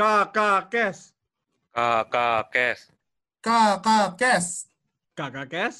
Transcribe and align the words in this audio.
Kakak 0.00 0.72
Kes. 0.72 1.12
Kakak 1.76 2.48
Kes. 2.48 2.88
Kakak 3.44 4.16
Kes. 4.16 4.64
Kakak 5.12 5.52
Kes. 5.52 5.76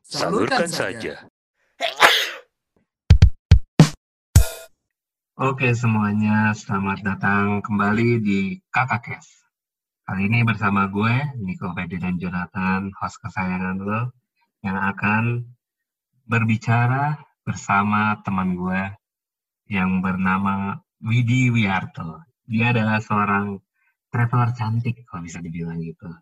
Salurkan 0.00 0.64
saja. 0.64 1.28
Oke 5.36 5.76
semuanya, 5.76 6.56
selamat 6.56 7.04
datang 7.04 7.60
kembali 7.60 8.24
di 8.24 8.64
Kakak 8.72 9.12
Kes. 9.12 9.28
Kali 10.08 10.24
ini 10.24 10.40
bersama 10.40 10.88
gue, 10.88 11.36
Nico 11.44 11.68
Ferdinand 11.76 12.16
Jonathan, 12.16 12.96
host 12.96 13.20
kesayangan 13.20 13.76
lo, 13.76 14.08
yang 14.64 14.80
akan 14.80 15.44
berbicara 16.24 17.20
bersama 17.44 18.24
teman 18.24 18.56
gue 18.56 18.88
yang 19.68 20.00
bernama 20.00 20.80
Widi 21.04 21.52
Wiarto. 21.52 22.24
Dia 22.44 22.76
adalah 22.76 23.00
seorang 23.00 23.56
traveler 24.12 24.52
cantik, 24.52 25.08
kalau 25.08 25.24
bisa 25.24 25.40
dibilang 25.40 25.80
gitu. 25.80 26.12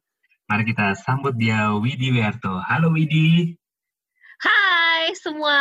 Mari 0.46 0.62
kita 0.70 0.94
sambut 0.94 1.34
dia, 1.34 1.74
Widi 1.74 2.14
Wiarto. 2.14 2.62
Halo 2.62 2.94
Widi. 2.94 3.58
Hai 4.38 5.10
semua. 5.18 5.58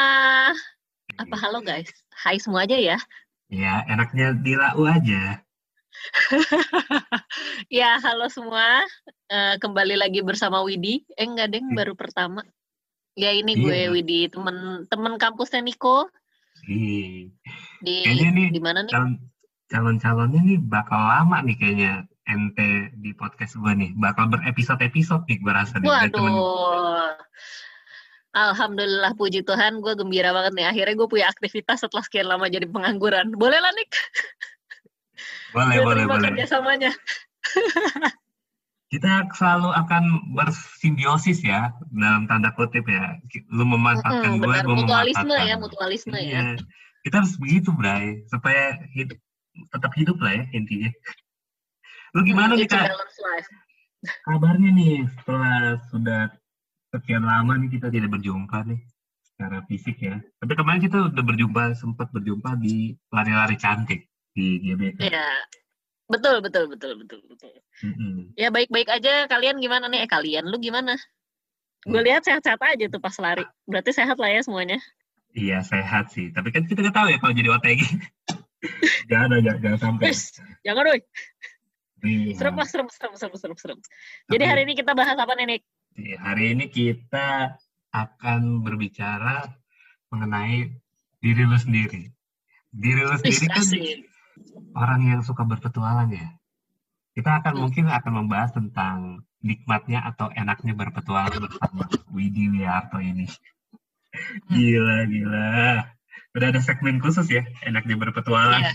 Apa 1.18 1.36
halo 1.42 1.66
guys? 1.66 1.90
Hai 2.14 2.38
semua 2.38 2.70
aja 2.70 2.78
ya. 2.78 2.98
Ya, 3.50 3.82
enaknya 3.90 4.38
di 4.38 4.54
lau 4.54 4.86
aja. 4.86 5.42
ya, 7.82 7.98
halo 7.98 8.30
semua. 8.30 8.86
Uh, 9.34 9.58
kembali 9.58 9.98
lagi 9.98 10.22
bersama 10.22 10.62
Widi. 10.62 11.10
Eh 11.18 11.26
enggak, 11.26 11.58
Deng, 11.58 11.74
baru 11.74 11.98
pertama. 11.98 12.46
Ya 13.18 13.34
ini 13.34 13.58
gue 13.58 13.90
Iya. 13.90 13.92
Widi, 13.92 14.30
temen 14.30 14.88
temen 14.88 15.18
kampusnya 15.18 15.60
Niko 15.60 16.08
Ih, 16.70 17.34
di 17.82 17.94
nih 18.06 18.54
di 18.54 18.62
mana 18.62 18.86
nih? 18.86 18.94
calon 18.94 19.18
calon-calonnya 19.72 20.44
nih 20.44 20.60
bakal 20.60 21.00
lama 21.00 21.40
nih 21.48 21.56
kayaknya 21.56 22.04
ente 22.28 22.92
di 23.00 23.16
podcast 23.16 23.56
gue 23.56 23.72
nih. 23.72 23.96
Bakal 23.96 24.28
berepisode-episode 24.28 25.24
nih 25.32 25.38
gue 25.40 25.54
rasa 25.56 25.80
nih. 25.80 25.88
Waduh. 25.88 27.16
Alhamdulillah 28.32 29.12
puji 29.20 29.44
Tuhan, 29.44 29.84
gue 29.84 29.92
gembira 29.96 30.32
banget 30.32 30.56
nih. 30.56 30.68
Akhirnya 30.68 30.96
gue 30.96 31.08
punya 31.08 31.28
aktivitas 31.28 31.84
setelah 31.84 32.04
sekian 32.04 32.28
lama 32.32 32.48
jadi 32.48 32.68
pengangguran. 32.68 33.36
Boleh 33.36 33.60
lah, 33.60 33.72
Nik? 33.76 33.92
Boleh, 35.52 35.78
boleh, 35.84 36.04
boleh. 36.08 36.30
kerjasamanya. 36.32 36.96
Kita 38.88 39.28
selalu 39.36 39.72
akan 39.72 40.04
bersimbiosis 40.36 41.44
ya, 41.44 41.76
dalam 41.92 42.28
tanda 42.28 42.56
kutip 42.56 42.88
ya. 42.88 43.20
Lu 43.52 43.68
memanfaatkan 43.68 44.40
Mm-mm, 44.40 44.44
gue, 44.48 44.56
gue 44.64 44.76
Mutualisme 44.80 45.28
memanfaatkan. 45.28 45.52
ya, 45.52 45.56
mutualisme 45.60 46.18
ya. 46.20 46.32
Iya. 46.32 46.44
Kita 47.04 47.16
harus 47.20 47.36
begitu, 47.36 47.76
Bray. 47.76 48.24
Supaya 48.32 48.80
hidup, 48.96 49.20
tetap 49.72 49.92
hidup 49.96 50.18
lah 50.20 50.34
ya 50.36 50.44
intinya. 50.56 50.90
Lu 52.12 52.22
gimana 52.28 52.54
Hmm, 52.56 52.60
nih, 52.60 52.68
Kak? 52.68 52.92
Kabarnya 54.26 54.70
nih, 54.74 55.06
setelah 55.16 55.78
sudah 55.94 56.22
sekian 56.92 57.24
lama 57.24 57.56
nih 57.56 57.70
kita 57.80 57.88
tidak 57.88 58.10
berjumpa 58.12 58.68
nih 58.68 58.82
secara 59.24 59.64
fisik 59.70 59.98
ya. 60.02 60.20
Tapi 60.42 60.54
kemarin 60.58 60.82
kita 60.84 60.98
udah 61.08 61.24
berjumpa, 61.24 61.78
sempat 61.78 62.12
berjumpa 62.12 62.58
di 62.60 62.98
lari-lari 63.14 63.56
cantik 63.56 64.10
di 64.36 64.60
GBK. 64.60 65.00
Iya. 65.08 65.30
Betul, 66.12 66.44
betul, 66.44 66.68
betul, 66.68 67.00
betul, 67.00 67.24
betul. 67.24 67.54
Mm-mm. 67.88 68.36
Ya 68.36 68.52
baik-baik 68.52 68.92
aja. 68.92 69.32
Kalian 69.32 69.64
gimana 69.64 69.88
nih? 69.88 70.04
Eh 70.04 70.10
kalian, 70.12 70.52
lu 70.52 70.60
gimana? 70.60 71.00
Gue 71.88 72.04
lihat 72.04 72.28
sehat-sehat 72.28 72.62
aja 72.62 72.86
tuh 72.92 73.00
pas 73.00 73.16
lari. 73.18 73.48
Berarti 73.66 73.96
sehat 73.96 74.20
lah 74.20 74.30
ya 74.30 74.44
semuanya. 74.44 74.78
Iya 75.32 75.64
sehat 75.64 76.12
sih, 76.12 76.28
tapi 76.36 76.52
kan 76.52 76.68
kita 76.68 76.84
nggak 76.84 76.92
tahu 76.92 77.08
ya 77.08 77.18
kalau 77.24 77.32
jadi 77.32 77.50
OTG. 77.56 77.82
Jangan, 79.12 79.40
jangan, 79.42 79.60
jangan 79.62 79.80
sampai. 79.80 80.04
Wis, 80.10 80.22
jangan 80.62 80.84
doi. 80.86 81.02
Iya. 82.02 82.34
Serem 82.34 82.56
lah, 82.58 82.66
serem, 82.66 82.88
serem, 82.90 83.14
serem, 83.14 83.36
serem, 83.38 83.58
serem. 83.58 83.80
Jadi 84.26 84.44
hari 84.46 84.62
ini 84.66 84.74
kita 84.74 84.98
bahas 84.98 85.14
apa 85.14 85.38
nih, 85.38 85.46
Nick? 85.46 85.62
Iya, 85.94 86.18
Hari 86.18 86.58
ini 86.58 86.66
kita 86.66 87.58
akan 87.92 88.66
berbicara 88.66 89.54
mengenai 90.10 90.72
diri 91.22 91.44
lu 91.46 91.58
sendiri. 91.60 92.10
Diri 92.74 93.02
lu 93.06 93.16
sendiri 93.20 93.46
kan 93.52 93.62
asik. 93.62 94.08
orang 94.74 95.02
yang 95.06 95.22
suka 95.22 95.44
berpetualang 95.46 96.10
ya. 96.10 96.32
Kita 97.14 97.44
akan 97.44 97.54
Hmm. 97.54 97.62
mungkin 97.68 97.86
akan 97.92 98.14
membahas 98.24 98.56
tentang 98.56 98.98
nikmatnya 99.44 100.02
atau 100.02 100.32
enaknya 100.32 100.74
berpetualang 100.74 101.38
bersama 101.38 101.86
Widi 102.10 102.50
Wiarto 102.50 102.98
ini. 102.98 103.28
Hmm. 103.28 104.58
Gila, 104.58 104.98
gila. 105.06 105.52
Udah 106.32 106.48
ada 106.52 106.62
segmen 106.64 107.00
khusus 107.04 107.28
ya, 107.28 107.44
enaknya 107.68 108.00
berpetualang. 108.00 108.64
Iya. 108.64 108.74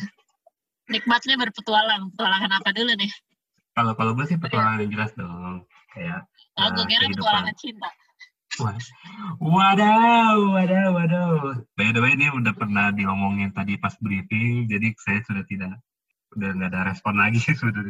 Nikmatnya 0.86 1.34
berpetualang. 1.40 2.12
Petualangan 2.14 2.50
apa 2.52 2.68
dulu 2.70 2.92
nih? 2.94 3.10
Kalau 3.72 3.92
kalau 3.92 4.12
gue 4.14 4.24
sih 4.24 4.38
petualangan 4.38 4.84
yang 4.86 4.92
jelas 4.92 5.12
dong. 5.16 5.64
Kayak 5.92 6.24
Oh, 6.56 6.72
gue 6.72 6.80
Nah, 6.80 6.88
kira 6.88 7.04
kehidupan. 7.04 7.16
petualangan 7.20 7.56
cinta. 7.60 7.88
Wah. 8.56 8.76
Wadaw, 9.36 10.36
wadaw, 10.56 10.88
wadaw. 10.96 11.32
By 11.76 11.92
the 11.92 12.00
way 12.00 12.16
ini 12.16 12.32
udah 12.32 12.56
pernah 12.56 12.88
diomongin 12.88 13.52
tadi 13.52 13.76
pas 13.76 13.92
briefing, 14.00 14.64
jadi 14.64 14.96
saya 14.96 15.20
sudah 15.28 15.44
tidak 15.44 15.76
udah 16.32 16.48
nggak 16.56 16.70
ada 16.72 16.80
respon 16.88 17.20
lagi 17.20 17.40
sudah. 17.60 17.84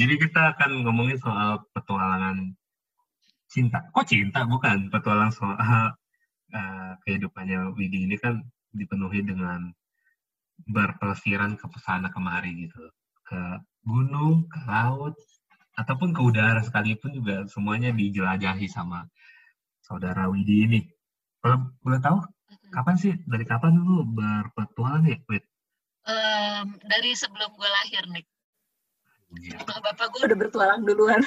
Jadi 0.00 0.14
kita 0.16 0.56
akan 0.56 0.84
ngomongin 0.88 1.20
soal 1.20 1.60
petualangan 1.76 2.56
cinta. 3.52 3.84
Kok 3.92 4.06
cinta 4.08 4.48
bukan? 4.48 4.88
Petualang 4.88 5.28
soal 5.28 5.60
eh, 6.56 6.92
kehidupannya 7.04 7.76
Widi 7.76 8.08
ini 8.08 8.16
kan 8.16 8.40
dipenuhi 8.72 9.20
dengan 9.24 9.70
berpelesiran 10.68 11.56
ke 11.56 11.66
sana 11.80 12.08
kemari 12.12 12.68
gitu, 12.68 12.82
ke 13.26 13.40
gunung, 13.82 14.46
ke 14.48 14.58
laut, 14.68 15.16
ataupun 15.76 16.12
ke 16.12 16.20
udara 16.20 16.60
sekalipun 16.60 17.16
juga 17.16 17.48
semuanya 17.48 17.90
dijelajahi 17.90 18.68
sama 18.68 19.08
saudara 19.80 20.28
Widi 20.28 20.68
ini. 20.68 20.80
Kalau 21.42 21.72
boleh 21.82 21.98
tahu, 21.98 22.18
kapan 22.70 22.96
sih, 22.96 23.12
dari 23.26 23.42
kapan 23.42 23.80
lu 23.80 24.06
berpetualang 24.06 25.08
ya, 25.08 25.18
Wid? 25.26 25.44
Em, 26.06 26.66
dari 26.86 27.10
sebelum 27.14 27.50
gue 27.54 27.70
lahir, 27.82 28.04
Nick. 28.10 28.26
Ya, 29.40 29.58
Bapak 29.64 30.12
gue 30.12 30.28
udah 30.28 30.38
bertualang 30.38 30.84
duluan. 30.84 31.24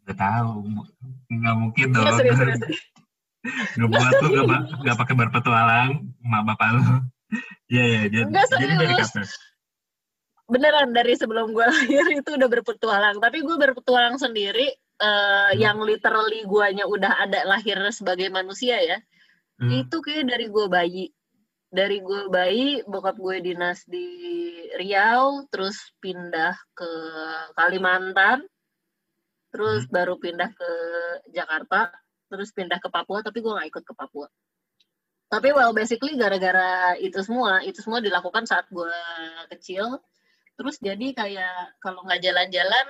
udah 0.00 0.16
tahu, 0.16 0.64
nggak 1.28 1.56
mungkin 1.60 1.86
dong. 1.92 2.18
Serius, 2.18 2.40
serius. 3.40 3.76
Ngebuat 3.76 4.12
lu 4.20 4.28
nggak 4.32 4.46
ba- 4.46 4.66
nggak 4.84 4.98
pakai 4.98 5.14
berpetualang, 5.16 5.90
mak 6.24 6.42
bapak 6.46 6.68
lu. 6.76 6.82
Iya, 7.70 7.84
iya, 7.86 8.02
jadi, 8.10 8.26
dari 8.26 8.94
kapan? 8.98 9.24
Beneran 10.50 10.90
dari 10.90 11.14
sebelum 11.14 11.54
gue 11.54 11.62
lahir 11.70 12.06
itu 12.10 12.30
udah 12.34 12.48
berpetualang. 12.50 13.16
Tapi 13.22 13.38
gue 13.46 13.56
berpetualang 13.56 14.18
sendiri 14.18 14.66
eh, 14.98 15.50
yang 15.54 15.78
literally 15.78 16.42
guanya 16.42 16.90
udah 16.90 17.22
ada 17.22 17.46
lahir 17.46 17.78
sebagai 17.94 18.26
manusia 18.34 18.82
ya. 18.82 18.98
Hmm, 19.62 19.86
Itu 19.86 20.02
kayak 20.02 20.26
dari 20.26 20.50
gue 20.50 20.66
bayi. 20.66 21.06
Dari 21.70 22.02
gue 22.02 22.26
bayi, 22.26 22.82
bokap 22.82 23.14
gue 23.14 23.46
dinas 23.46 23.86
di 23.86 24.02
Riau, 24.74 25.46
terus 25.54 25.78
pindah 26.02 26.58
ke 26.74 26.90
Kalimantan, 27.54 28.42
terus 29.54 29.86
baru 29.86 30.18
pindah 30.18 30.50
ke 30.50 30.70
Jakarta, 31.30 31.94
terus 32.30 32.54
pindah 32.54 32.78
ke 32.78 32.86
Papua, 32.86 33.20
tapi 33.26 33.42
gue 33.42 33.50
gak 33.50 33.68
ikut 33.68 33.84
ke 33.84 33.94
Papua. 33.98 34.30
Tapi 35.30 35.54
well, 35.54 35.70
basically 35.70 36.18
gara-gara 36.18 36.98
itu 36.98 37.22
semua, 37.22 37.62
itu 37.62 37.78
semua 37.78 38.02
dilakukan 38.02 38.50
saat 38.50 38.66
gue 38.70 38.98
kecil. 39.54 39.98
Terus 40.58 40.76
jadi 40.82 41.14
kayak 41.14 41.78
kalau 41.78 42.02
nggak 42.02 42.18
jalan-jalan, 42.18 42.86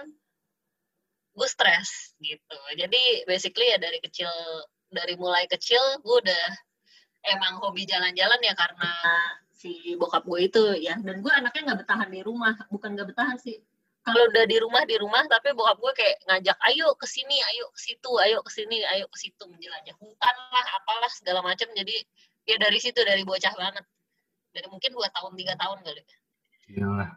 gue 1.37 1.49
stres 1.49 2.17
gitu. 2.25 2.59
Jadi 2.81 3.29
basically 3.29 3.69
ya 3.69 3.77
dari 3.77 4.00
kecil, 4.00 4.33
dari 4.89 5.21
mulai 5.21 5.45
kecil 5.53 6.00
gue 6.00 6.17
udah 6.25 6.47
emang 7.29 7.61
hobi 7.61 7.84
jalan-jalan 7.84 8.41
ya 8.41 8.56
karena 8.56 8.93
si 9.53 9.93
bokap 10.00 10.25
gue 10.25 10.41
itu 10.49 10.65
ya. 10.81 10.97
Dan 10.97 11.21
gue 11.21 11.33
anaknya 11.37 11.73
nggak 11.73 11.81
bertahan 11.85 12.09
di 12.09 12.20
rumah, 12.25 12.56
bukan 12.73 12.97
nggak 12.97 13.12
bertahan 13.12 13.37
sih. 13.37 13.61
Kalau 14.00 14.23
udah 14.32 14.44
di 14.49 14.56
rumah 14.56 14.82
di 14.88 14.97
rumah, 14.97 15.23
tapi 15.29 15.52
bokap 15.52 15.76
gue 15.76 15.93
kayak 15.93 16.17
ngajak, 16.25 16.56
ayo 16.73 16.97
ke 16.97 17.05
sini, 17.05 17.37
ayo 17.52 17.69
ke 17.69 17.81
situ, 17.85 18.11
ayo 18.25 18.41
ke 18.41 18.50
sini, 18.50 18.81
ayo 18.97 19.05
ke 19.12 19.17
situ 19.20 19.44
menjelajah 19.44 19.97
hutan 20.00 20.35
lah, 20.50 20.67
apalah 20.81 21.11
segala 21.12 21.44
macam. 21.44 21.69
Jadi 21.76 22.00
ya 22.49 22.56
dari 22.56 22.81
situ 22.81 22.97
dari 23.05 23.20
bocah 23.29 23.52
banget. 23.52 23.85
Dari 24.56 24.67
mungkin 24.73 24.91
dua 24.97 25.06
tahun 25.12 25.37
tiga 25.37 25.55
tahun 25.61 25.85
kali. 25.85 26.02
Gila. 26.73 27.08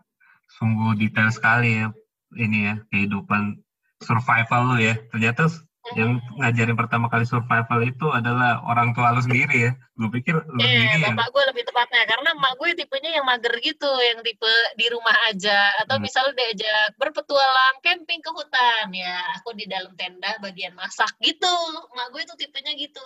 Sungguh 0.60 1.00
detail 1.00 1.32
sekali 1.34 1.82
ya, 1.82 1.88
ini 2.36 2.68
ya, 2.68 2.76
kehidupan 2.92 3.64
survival 4.04 4.76
lu 4.76 4.78
ya. 4.84 5.00
Ternyata 5.10 5.50
yang 5.94 6.16
ngajarin 6.40 6.80
pertama 6.80 7.12
kali 7.12 7.28
survival 7.28 7.84
itu 7.84 8.08
adalah 8.08 8.64
orang 8.64 8.96
tua 8.96 9.12
lu 9.12 9.20
sendiri 9.20 9.68
ya. 9.68 9.72
Gue 9.94 10.10
pikir 10.10 10.32
lu 10.40 10.58
Eh, 10.58 10.64
sendiri 10.64 11.04
yang 11.04 11.14
bapak 11.14 11.28
gue 11.30 11.44
lebih 11.52 11.64
tepatnya 11.68 12.02
karena 12.08 12.30
emak 12.32 12.54
gue 12.56 12.70
tipenya 12.74 13.12
yang 13.20 13.26
mager 13.28 13.52
gitu, 13.60 13.92
yang 14.00 14.24
tipe 14.24 14.48
di 14.74 14.86
rumah 14.88 15.14
aja 15.28 15.60
atau 15.84 16.00
Hmm. 16.00 16.08
misalnya 16.08 16.34
diajak 16.34 16.96
berpetualang 16.96 17.76
camping 17.84 18.24
ke 18.24 18.32
hutan 18.32 18.88
ya, 18.90 19.20
aku 19.36 19.52
di 19.54 19.68
dalam 19.68 19.92
tenda 19.94 20.32
bagian 20.40 20.72
masak 20.74 21.12
gitu. 21.20 21.52
Emak 21.92 22.08
gue 22.10 22.22
tuh 22.26 22.38
tipenya 22.40 22.72
gitu. 22.74 23.04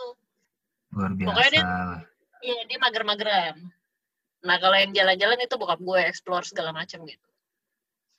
luar 0.87 1.11
Pokoknya 1.11 1.51
dia- 1.51 1.65
biasa. 1.67 1.97
Iya, 2.37 2.59
dia 2.63 2.77
mager-mageran. 2.79 3.55
Nah, 4.45 4.55
kalau 4.55 4.77
yang 4.77 4.93
jalan-jalan 4.93 5.41
itu 5.41 5.55
bokap 5.57 5.81
gue 5.81 5.99
explore 6.05 6.45
segala 6.45 6.71
macam 6.71 7.03
gitu. 7.03 7.27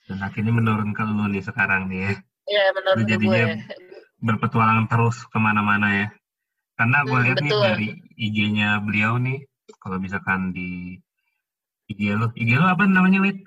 Dan 0.05 0.19
akhirnya 0.19 0.51
menurun 0.51 0.91
ke 0.91 1.01
lu 1.01 1.25
nih 1.31 1.41
sekarang 1.41 1.87
nih 1.87 1.99
ya. 2.05 2.13
Ya 2.45 2.63
menurut 2.73 3.05
Lu 3.05 3.17
gue. 3.25 3.41
Berpetualang 4.27 4.87
terus 4.91 5.17
ke 5.31 5.37
mana-mana 5.47 5.87
ya. 6.01 6.07
Karena 6.77 6.97
gue 7.09 7.19
Hmm, 7.19 7.25
lihat 7.25 7.39
nih 7.45 7.55
dari 7.65 7.87
IG-nya 8.25 8.69
beliau 8.85 9.13
nih, 9.25 9.37
kalau 9.83 9.97
misalkan 10.05 10.41
di 10.57 10.69
IG 11.91 12.01
lu, 12.19 12.27
IG 12.41 12.49
lu 12.59 12.65
apa 12.73 12.83
namanya, 12.87 13.19
Wit? 13.25 13.37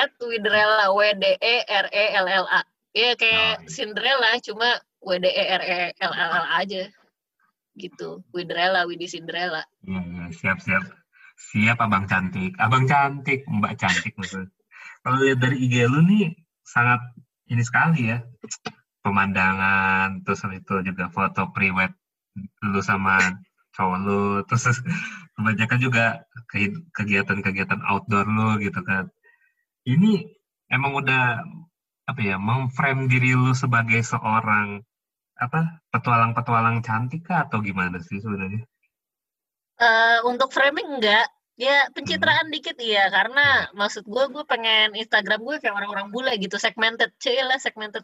At 0.00 0.12
Widrella 0.28 0.86
W 0.92 1.00
D 1.22 1.24
E 1.40 1.56
R 1.82 1.86
E 2.02 2.04
L 2.24 2.26
L 2.42 2.46
A. 2.58 2.60
Iya 2.98 3.10
kayak 3.20 3.54
Oh, 3.54 3.58
iya. 3.62 3.74
Cinderella 3.74 4.30
cuma 4.46 4.68
W 5.00 5.10
D 5.22 5.26
E 5.42 5.44
R 5.60 5.62
E 5.76 5.78
L 6.10 6.12
L 6.28 6.32
A 6.38 6.42
aja. 6.60 6.82
Gitu. 7.82 8.10
Widrella, 8.34 8.80
Widi 8.88 9.06
Cinderella. 9.12 9.62
Iya, 9.86 10.00
iya, 10.12 10.24
siap, 10.38 10.58
siap. 10.66 10.84
Siap, 11.48 11.78
abang 11.84 12.04
cantik. 12.10 12.52
Abang 12.64 12.84
cantik, 12.90 13.40
mbak 13.58 13.74
cantik 13.80 14.12
maksudnya. 14.18 14.50
Kalau 15.02 15.16
lihat 15.22 15.38
dari 15.44 15.56
IG 15.64 15.74
lu 15.92 16.00
nih, 16.10 16.24
sangat 16.64 17.00
ini 17.52 17.62
sekali 17.68 18.00
ya. 18.10 18.18
Pemandangan, 19.04 20.24
terus 20.24 20.40
itu 20.48 20.74
juga 20.88 21.04
foto 21.12 21.52
priwet 21.52 21.92
lu 22.64 22.80
sama 22.80 23.20
cowok 23.76 23.98
lu, 24.06 24.24
terus 24.48 24.80
kebanyakan 25.36 25.78
juga 25.78 26.04
ke- 26.50 26.84
kegiatan-kegiatan 26.96 27.80
outdoor 27.84 28.26
lu 28.26 28.48
gitu 28.64 28.80
kan. 28.80 29.04
Ini 29.84 30.24
emang 30.72 30.96
udah 30.96 31.44
apa 32.08 32.20
ya, 32.20 32.36
memframe 32.40 33.04
diri 33.12 33.36
lu 33.36 33.52
sebagai 33.52 34.00
seorang 34.00 34.80
apa 35.34 35.82
petualang-petualang 35.90 36.80
cantik 36.86 37.26
kah 37.26 37.44
atau 37.44 37.58
gimana 37.60 37.98
sih 38.00 38.22
sebenarnya? 38.22 38.62
Eh 39.82 40.18
untuk 40.22 40.54
framing 40.54 40.98
enggak, 40.98 41.26
ya 41.54 41.86
pencitraan 41.94 42.50
dikit 42.50 42.76
iya. 42.82 43.06
Karena 43.10 43.70
maksud 43.74 44.04
gue 44.06 44.24
gue 44.30 44.44
pengen 44.46 44.94
Instagram 44.98 45.40
gue 45.42 45.56
kayak 45.62 45.74
orang-orang 45.74 46.08
bule 46.10 46.32
gitu 46.38 46.58
segmented. 46.58 47.14
Lah 47.46 47.58
segmented. 47.62 48.02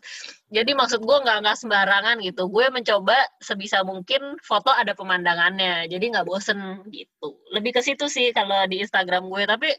Jadi 0.50 0.70
maksud 0.74 1.02
gue 1.02 1.16
nggak 1.24 1.38
nggak 1.42 1.56
sembarangan 1.58 2.16
gitu. 2.22 2.46
Gue 2.48 2.70
mencoba 2.70 3.16
sebisa 3.42 3.82
mungkin 3.82 4.38
foto 4.42 4.70
ada 4.70 4.94
pemandangannya. 4.94 5.90
Jadi 5.90 6.04
nggak 6.14 6.26
bosen 6.26 6.86
gitu. 6.94 7.38
Lebih 7.54 7.78
ke 7.78 7.80
situ 7.82 8.06
sih 8.06 8.30
kalau 8.30 8.66
di 8.70 8.82
Instagram 8.82 9.26
gue 9.26 9.42
tapi 9.46 9.70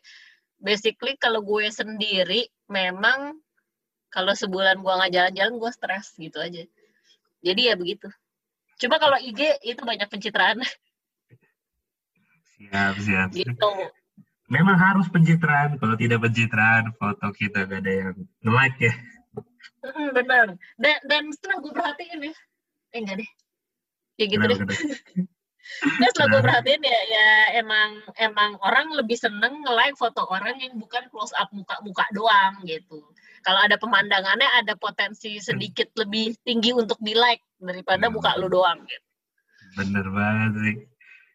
basically 0.62 1.18
kalau 1.18 1.42
gue 1.42 1.68
sendiri 1.74 2.46
memang 2.70 3.40
kalau 4.12 4.36
sebulan 4.36 4.84
gue 4.84 4.94
nggak 4.94 5.12
jalan-jalan 5.16 5.54
gue 5.58 5.72
stres 5.72 6.14
gitu 6.20 6.38
aja. 6.38 6.64
Jadi 7.42 7.62
ya 7.72 7.76
begitu. 7.80 8.12
Coba 8.82 8.98
kalau 8.98 9.18
IG 9.18 9.62
itu 9.66 9.82
banyak 9.82 10.10
pencitraan 10.10 10.62
Siap, 12.70 12.94
siap. 13.02 13.30
gitu 13.34 13.72
Memang 14.52 14.76
harus 14.76 15.08
pencitraan. 15.08 15.80
Kalau 15.80 15.96
tidak 15.96 16.20
pencitraan, 16.28 16.92
foto 17.00 17.32
kita 17.32 17.64
gak 17.72 17.88
ada 17.88 17.92
yang 17.92 18.16
nge-like 18.44 18.80
ya. 18.84 18.94
Benar. 20.12 20.60
Dan, 20.76 20.98
dan 21.08 21.24
setelah 21.32 21.58
gue 21.64 21.72
perhatiin 21.72 22.20
ya, 22.20 22.34
eh 22.92 23.00
enggak 23.00 23.18
deh, 23.24 23.30
kayak 24.20 24.30
gitu 24.36 24.46
deh. 24.46 24.58
Kenapa, 24.68 24.76
kenapa? 24.76 25.40
Nah, 26.02 26.08
setelah 26.12 26.28
gue 26.28 26.42
perhatiin 26.42 26.82
ya, 26.84 27.00
ya 27.08 27.28
emang 27.64 27.90
emang 28.20 28.52
orang 28.66 28.92
lebih 28.92 29.16
seneng 29.16 29.62
nge-like 29.64 29.96
foto 29.96 30.28
orang 30.28 30.60
yang 30.60 30.76
bukan 30.76 31.08
close 31.14 31.32
up 31.40 31.48
muka-muka 31.56 32.04
doang 32.12 32.60
gitu. 32.68 33.00
Kalau 33.48 33.62
ada 33.62 33.80
pemandangannya 33.80 34.52
ada 34.58 34.76
potensi 34.76 35.40
sedikit 35.40 35.90
lebih 35.96 36.36
tinggi 36.44 36.76
untuk 36.76 37.00
di 37.00 37.16
like 37.16 37.42
daripada 37.58 38.10
Hmm. 38.10 38.20
muka 38.20 38.36
lu 38.36 38.52
doang. 38.52 38.84
Gitu. 38.84 39.06
Bener 39.80 40.06
banget 40.12 40.52
sih. 40.60 40.76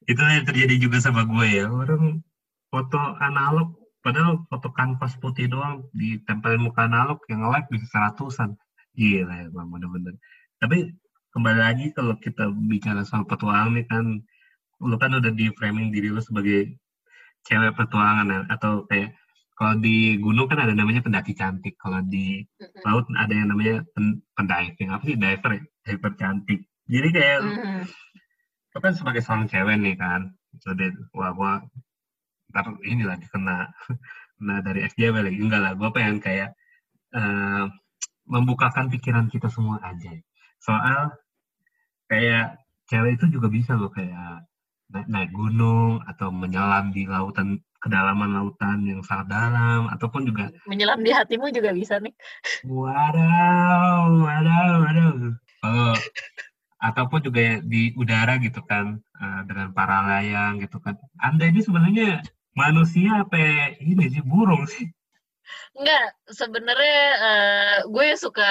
Itu 0.07 0.23
yang 0.23 0.47
terjadi 0.47 0.75
juga 0.79 1.03
sama 1.03 1.27
gue 1.27 1.47
ya. 1.63 1.67
Orang 1.67 2.23
foto 2.71 3.19
analog, 3.19 3.75
padahal 4.03 4.47
foto 4.47 4.71
kanvas 4.71 5.19
putih 5.19 5.51
doang, 5.51 5.87
ditempelin 5.95 6.63
muka 6.63 6.87
analog, 6.87 7.19
yang 7.27 7.43
nge-like 7.43 7.67
bisa 7.71 7.87
seratusan. 7.91 8.55
Gila 8.95 9.35
ya, 9.35 9.49
Bang, 9.51 9.69
bener-bener. 9.71 10.15
Tapi 10.63 10.95
kembali 11.35 11.59
lagi 11.59 11.87
kalau 11.93 12.15
kita 12.17 12.49
bicara 12.49 13.03
soal 13.03 13.27
petualang 13.27 13.75
nih 13.75 13.85
kan, 13.91 14.23
lu 14.81 14.97
kan 14.97 15.13
udah 15.19 15.33
di 15.35 15.51
framing 15.53 15.91
diri 15.93 16.09
lu 16.09 16.23
sebagai 16.23 16.79
cewek 17.45 17.75
petualangan 17.77 18.27
ya, 18.31 18.39
atau 18.51 18.87
kayak 18.89 19.15
kalau 19.57 19.81
di 19.81 20.21
gunung 20.21 20.47
kan 20.49 20.61
ada 20.61 20.77
namanya 20.77 21.01
pendaki 21.01 21.33
cantik, 21.33 21.81
kalau 21.81 22.05
di 22.05 22.45
laut 22.85 23.09
ada 23.17 23.33
yang 23.33 23.49
namanya 23.49 23.83
pen, 23.97 24.21
pendiving 24.37 24.93
apa 24.93 25.03
sih 25.03 25.17
diver 25.17 25.51
ya? 25.57 25.63
diver 25.87 26.13
cantik 26.19 26.61
jadi 26.87 27.09
kayak 27.15 27.39
Mhm. 27.43 27.81
Lu 28.77 28.85
kan 28.85 28.93
sebagai 28.93 29.25
seorang 29.25 29.49
cewek 29.49 29.81
nih 29.81 29.97
kan 29.97 30.37
jadi 30.61 30.93
wah 31.17 31.33
gua 31.33 31.65
ntar 32.53 32.77
inilah 32.85 33.17
dikena 33.17 33.73
kena 34.37 34.61
dari 34.61 34.85
FJB 34.85 35.17
lagi 35.25 35.39
enggak 35.41 35.65
lah 35.65 35.73
gua 35.73 35.89
pengen 35.97 36.21
kayak 36.21 36.53
eh, 37.17 37.65
membukakan 38.29 38.93
pikiran 38.93 39.33
kita 39.33 39.49
semua 39.49 39.81
aja 39.81 40.13
soal 40.61 41.17
kayak 42.13 42.61
cewek 42.93 43.17
itu 43.17 43.41
juga 43.41 43.49
bisa 43.49 43.73
loh 43.81 43.89
kayak 43.89 44.45
naik, 44.93 45.09
naik 45.09 45.31
gunung 45.33 46.05
atau 46.05 46.29
menyelam 46.29 46.93
di 46.93 47.09
lautan 47.09 47.65
kedalaman 47.81 48.37
lautan 48.37 48.85
yang 48.85 49.01
sangat 49.01 49.33
dalam 49.33 49.89
ataupun 49.89 50.29
juga 50.29 50.53
Menyelam 50.69 51.01
di 51.01 51.15
hatimu 51.15 51.55
juga 51.55 51.71
bisa 51.71 52.03
nih. 52.03 52.11
Wadaw, 52.67 54.27
wadaw, 54.27 54.71
wadaw. 54.83 55.13
Oh, 55.63 55.95
ataupun 56.81 57.21
juga 57.27 57.41
di 57.65 57.93
udara 57.97 58.37
gitu 58.43 58.61
kan, 58.65 59.01
eh, 59.23 59.41
dengan 59.49 59.69
para 59.77 59.97
layang 60.09 60.61
gitu 60.63 60.77
kan. 60.85 60.95
Anda 61.21 61.49
ini 61.51 61.61
sebenarnya 61.65 62.21
manusia 62.57 63.25
apa 63.25 63.37
ini 63.81 64.05
sih 64.13 64.23
burung 64.25 64.65
sih? 64.69 64.87
Enggak, 65.77 66.05
sebenarnya 66.31 66.99
eh, 67.27 67.77
gue 67.89 68.07
suka 68.19 68.45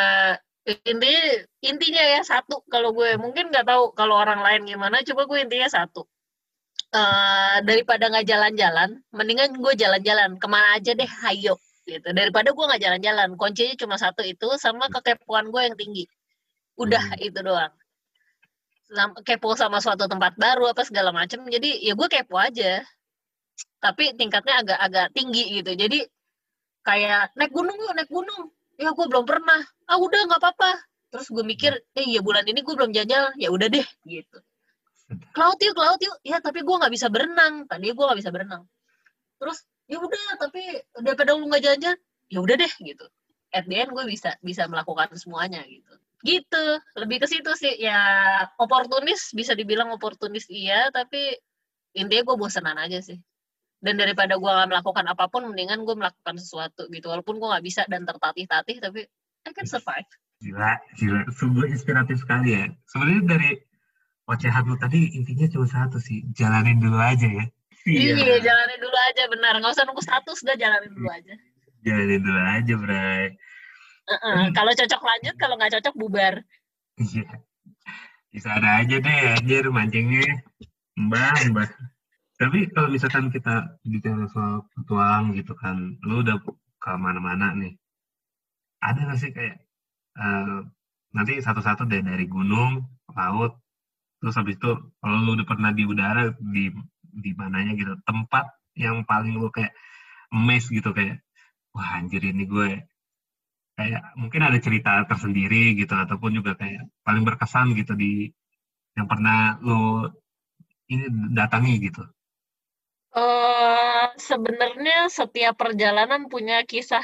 intinya 0.66 1.22
intinya 1.62 2.04
ya 2.14 2.22
satu 2.26 2.66
kalau 2.74 2.90
gue 2.98 3.22
mungkin 3.22 3.54
nggak 3.54 3.66
tahu 3.70 3.94
kalau 3.94 4.18
orang 4.18 4.42
lain 4.42 4.66
gimana 4.66 5.06
coba 5.06 5.22
gue 5.30 5.40
intinya 5.46 5.70
satu 5.70 6.02
Eh, 6.96 7.58
daripada 7.68 8.08
nggak 8.08 8.24
jalan-jalan 8.24 8.90
mendingan 9.12 9.52
gue 9.60 9.74
jalan-jalan 9.76 10.40
ke 10.40 10.48
mana 10.48 10.80
aja 10.80 10.96
deh 10.96 11.10
hayo 11.28 11.60
gitu 11.84 12.08
daripada 12.16 12.56
gue 12.56 12.66
nggak 12.70 12.82
jalan-jalan 12.86 13.30
kuncinya 13.36 13.76
cuma 13.76 13.96
satu 14.00 14.24
itu 14.24 14.48
sama 14.56 14.88
kekepoan 14.88 15.52
gue 15.52 15.62
yang 15.68 15.76
tinggi 15.76 16.08
udah 16.80 17.04
Hmm. 17.04 17.26
itu 17.28 17.40
doang 17.44 17.74
kepo 19.24 19.54
sama 19.60 19.84
suatu 19.84 20.08
tempat 20.08 20.36
baru 20.40 20.72
apa 20.72 20.84
segala 20.88 21.12
macam 21.12 21.44
jadi 21.48 21.70
ya 21.84 21.94
gue 21.94 22.08
kepo 22.10 22.36
aja. 22.40 22.82
Tapi 23.80 24.18
tingkatnya 24.18 24.66
agak-agak 24.66 25.14
tinggi 25.14 25.62
gitu. 25.62 25.72
Jadi 25.78 26.00
kayak 26.82 27.36
naik 27.38 27.54
gunung 27.54 27.78
yuk 27.78 27.94
naik 27.94 28.10
gunung. 28.10 28.52
Ya 28.76 28.92
gue 28.92 29.06
belum 29.08 29.24
pernah. 29.24 29.62
Ah 29.88 29.98
udah 30.02 30.22
nggak 30.28 30.42
apa-apa. 30.42 30.72
Terus 31.14 31.28
gue 31.32 31.44
mikir 31.46 31.72
eh 31.96 32.06
ya 32.10 32.20
bulan 32.20 32.44
ini 32.44 32.60
gue 32.66 32.76
belum 32.76 32.92
jalan 32.92 33.32
ya 33.40 33.50
udah 33.54 33.68
deh 33.70 33.88
gitu. 34.10 34.38
Laut 35.38 35.60
yuk 35.62 35.78
laut 35.78 36.02
yuk. 36.02 36.18
Ya 36.26 36.42
tapi 36.42 36.66
gue 36.66 36.76
nggak 36.76 36.92
bisa 36.92 37.08
berenang. 37.08 37.70
Tadi 37.70 37.94
gue 37.94 38.06
nggak 38.06 38.20
bisa 38.20 38.32
berenang. 38.34 38.64
Terus 39.40 39.64
ya 39.86 40.02
udah 40.02 40.42
tapi 40.42 40.62
daripada 41.00 41.38
lu 41.38 41.46
nggak 41.48 41.62
jalan-jalan 41.62 42.00
ya 42.28 42.40
udah 42.42 42.56
deh 42.58 42.74
gitu. 42.82 43.06
At 43.56 43.70
the 43.70 43.76
end 43.80 43.96
gue 43.96 44.04
bisa 44.10 44.36
bisa 44.44 44.68
melakukan 44.68 45.14
semuanya 45.16 45.64
gitu 45.64 45.96
gitu. 46.26 46.66
Lebih 46.98 47.22
ke 47.24 47.28
situ 47.30 47.52
sih. 47.54 47.78
Ya 47.78 48.02
oportunis 48.58 49.30
bisa 49.32 49.54
dibilang 49.54 49.94
oportunis 49.94 50.50
iya 50.50 50.90
tapi 50.90 51.38
intinya 51.94 52.34
gue 52.34 52.36
bosenan 52.36 52.76
aja 52.82 53.00
sih. 53.00 53.22
Dan 53.80 54.02
daripada 54.02 54.36
gue 54.42 54.50
nggak 54.50 54.70
melakukan 54.74 55.06
apa 55.06 55.30
pun 55.30 55.46
mendingan 55.46 55.86
gue 55.86 55.96
melakukan 55.96 56.36
sesuatu 56.42 56.90
gitu. 56.90 57.08
Walaupun 57.14 57.38
gue 57.38 57.48
nggak 57.48 57.66
bisa 57.66 57.86
dan 57.86 58.04
tertatih-tatih 58.04 58.82
tapi 58.82 59.06
I 59.46 59.54
can 59.54 59.70
survive. 59.70 60.10
Gila, 60.42 60.74
gila. 60.98 61.22
Sungguh 61.32 61.70
inspiratif 61.70 62.26
sekali 62.26 62.58
ya. 62.58 62.66
Sebenarnya 62.90 63.24
dari 63.30 63.52
ocehan 64.26 64.66
lu 64.66 64.76
tadi 64.82 65.14
intinya 65.14 65.46
cuma 65.54 65.70
satu 65.70 66.02
sih, 66.02 66.26
jalanin 66.34 66.82
dulu 66.82 66.98
aja 66.98 67.30
ya. 67.30 67.46
iya 67.86 68.42
jalanin 68.42 68.80
dulu 68.82 68.98
aja 69.14 69.24
benar. 69.30 69.54
Nggak 69.62 69.78
usah 69.78 69.86
nunggu 69.86 70.02
status 70.02 70.42
udah 70.42 70.58
jalanin 70.58 70.92
dulu 70.92 71.10
aja. 71.14 71.34
Jalanin 71.86 72.22
dulu 72.26 72.42
aja, 72.42 72.74
Bray. 72.82 73.26
Kalau 74.54 74.72
cocok 74.78 75.02
lanjut 75.02 75.36
kalau 75.42 75.56
nggak 75.58 75.74
cocok 75.80 75.96
bubar. 75.98 76.34
Bisa 78.30 78.50
ada 78.52 78.84
aja 78.84 78.96
deh 79.02 79.20
anjir 79.34 79.66
mancingnya. 79.74 80.46
Mbah, 80.96 81.52
mbah. 81.52 81.70
Tapi 82.36 82.68
kalau 82.76 82.92
misalkan 82.92 83.32
kita 83.32 83.80
bicara 83.88 84.28
soal 84.28 84.68
petualang 84.76 85.32
gitu 85.34 85.56
kan, 85.56 85.96
lu 86.04 86.20
udah 86.20 86.40
ke 86.80 86.92
mana-mana 87.00 87.56
nih. 87.56 87.80
Ada 88.84 89.08
nggak 89.08 89.20
sih 89.20 89.32
kayak 89.32 89.64
eh, 90.20 90.60
nanti 91.16 91.40
satu-satu 91.40 91.88
deh 91.88 92.04
dari 92.04 92.28
gunung, 92.28 92.84
laut, 93.16 93.56
terus 94.20 94.36
habis 94.36 94.60
itu 94.60 94.72
kalau 95.00 95.18
lu 95.24 95.40
udah 95.40 95.48
pernah 95.48 95.72
di 95.72 95.88
udara 95.88 96.36
di 96.40 96.76
di 97.16 97.32
mananya 97.40 97.72
gitu, 97.80 97.96
tempat 98.04 98.52
yang 98.76 99.08
paling 99.08 99.40
lu 99.40 99.48
kayak 99.48 99.72
emes 100.36 100.68
gitu 100.68 100.92
kayak 100.92 101.24
wah 101.72 101.96
anjir 101.96 102.20
ini 102.20 102.44
gue 102.44 102.84
kayak 103.76 104.04
mungkin 104.16 104.42
ada 104.48 104.58
cerita 104.60 105.04
tersendiri 105.04 105.76
gitu 105.76 105.92
ataupun 105.92 106.32
juga 106.40 106.56
kayak 106.56 106.88
paling 107.04 107.24
berkesan 107.28 107.76
gitu 107.76 107.94
di 107.94 108.32
yang 108.96 109.08
pernah 109.12 109.60
lo 109.60 110.08
ini 110.88 111.06
datangi 111.36 111.74
gitu. 111.84 112.04
eh 113.16 114.08
sebenarnya 114.20 115.08
setiap 115.08 115.56
perjalanan 115.56 116.28
punya 116.28 116.64
kisah 116.68 117.04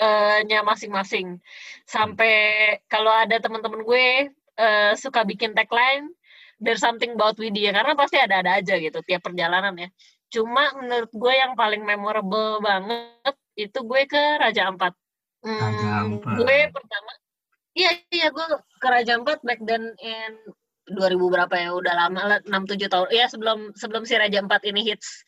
eh, 0.00 0.44
nya 0.48 0.60
masing-masing. 0.64 1.40
Sampai 1.88 2.32
kalau 2.88 3.12
ada 3.12 3.36
teman-teman 3.40 3.84
gue 3.84 4.32
eh, 4.32 4.92
suka 4.96 5.24
bikin 5.24 5.52
tagline 5.56 6.08
there's 6.62 6.80
something 6.80 7.14
about 7.14 7.36
Widya 7.36 7.74
karena 7.74 7.92
pasti 7.98 8.16
ada-ada 8.18 8.60
aja 8.62 8.74
gitu 8.78 8.98
tiap 9.04 9.22
perjalanan 9.26 9.74
ya. 9.76 9.88
Cuma 10.32 10.72
menurut 10.78 11.10
gue 11.12 11.34
yang 11.34 11.52
paling 11.54 11.82
memorable 11.84 12.58
banget 12.62 13.34
itu 13.54 13.78
gue 13.84 14.02
ke 14.08 14.22
Raja 14.40 14.70
Ampat. 14.70 14.94
Hmm. 15.44 16.24
Gue 16.24 16.58
pertama, 16.72 17.12
iya 17.76 17.92
iya 18.08 18.32
gue 18.32 18.46
ke 18.80 18.88
Raja 18.88 19.20
Ampat 19.20 19.44
back 19.44 19.60
then 19.68 19.92
in 20.00 20.32
2000 20.88 21.16
berapa 21.20 21.54
ya 21.56 21.76
udah 21.76 21.94
lama 21.96 22.20
lah 22.24 22.38
6-7 22.44 22.88
tahun 22.92 23.08
ya 23.12 23.26
sebelum 23.28 23.58
sebelum 23.76 24.08
si 24.08 24.16
Raja 24.16 24.40
Ampat 24.40 24.64
ini 24.64 24.80
hits 24.84 25.24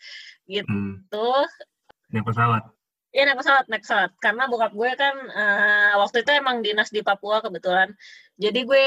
gitu 0.49 0.69
Hmm. 0.69 1.05
Naik 2.13 2.23
pesawat. 2.23 2.63
Iya 3.11 3.23
naik 3.27 3.39
pesawat, 3.41 3.65
naik 3.67 3.83
pesawat. 3.83 4.11
Karena 4.23 4.47
bokap 4.47 4.73
gue 4.73 4.91
kan 4.95 5.15
eh, 5.17 5.93
waktu 5.99 6.23
itu 6.23 6.31
emang 6.33 6.63
dinas 6.63 6.93
di 6.93 7.03
Papua 7.03 7.43
kebetulan. 7.43 7.91
Jadi 8.39 8.61
gue 8.63 8.87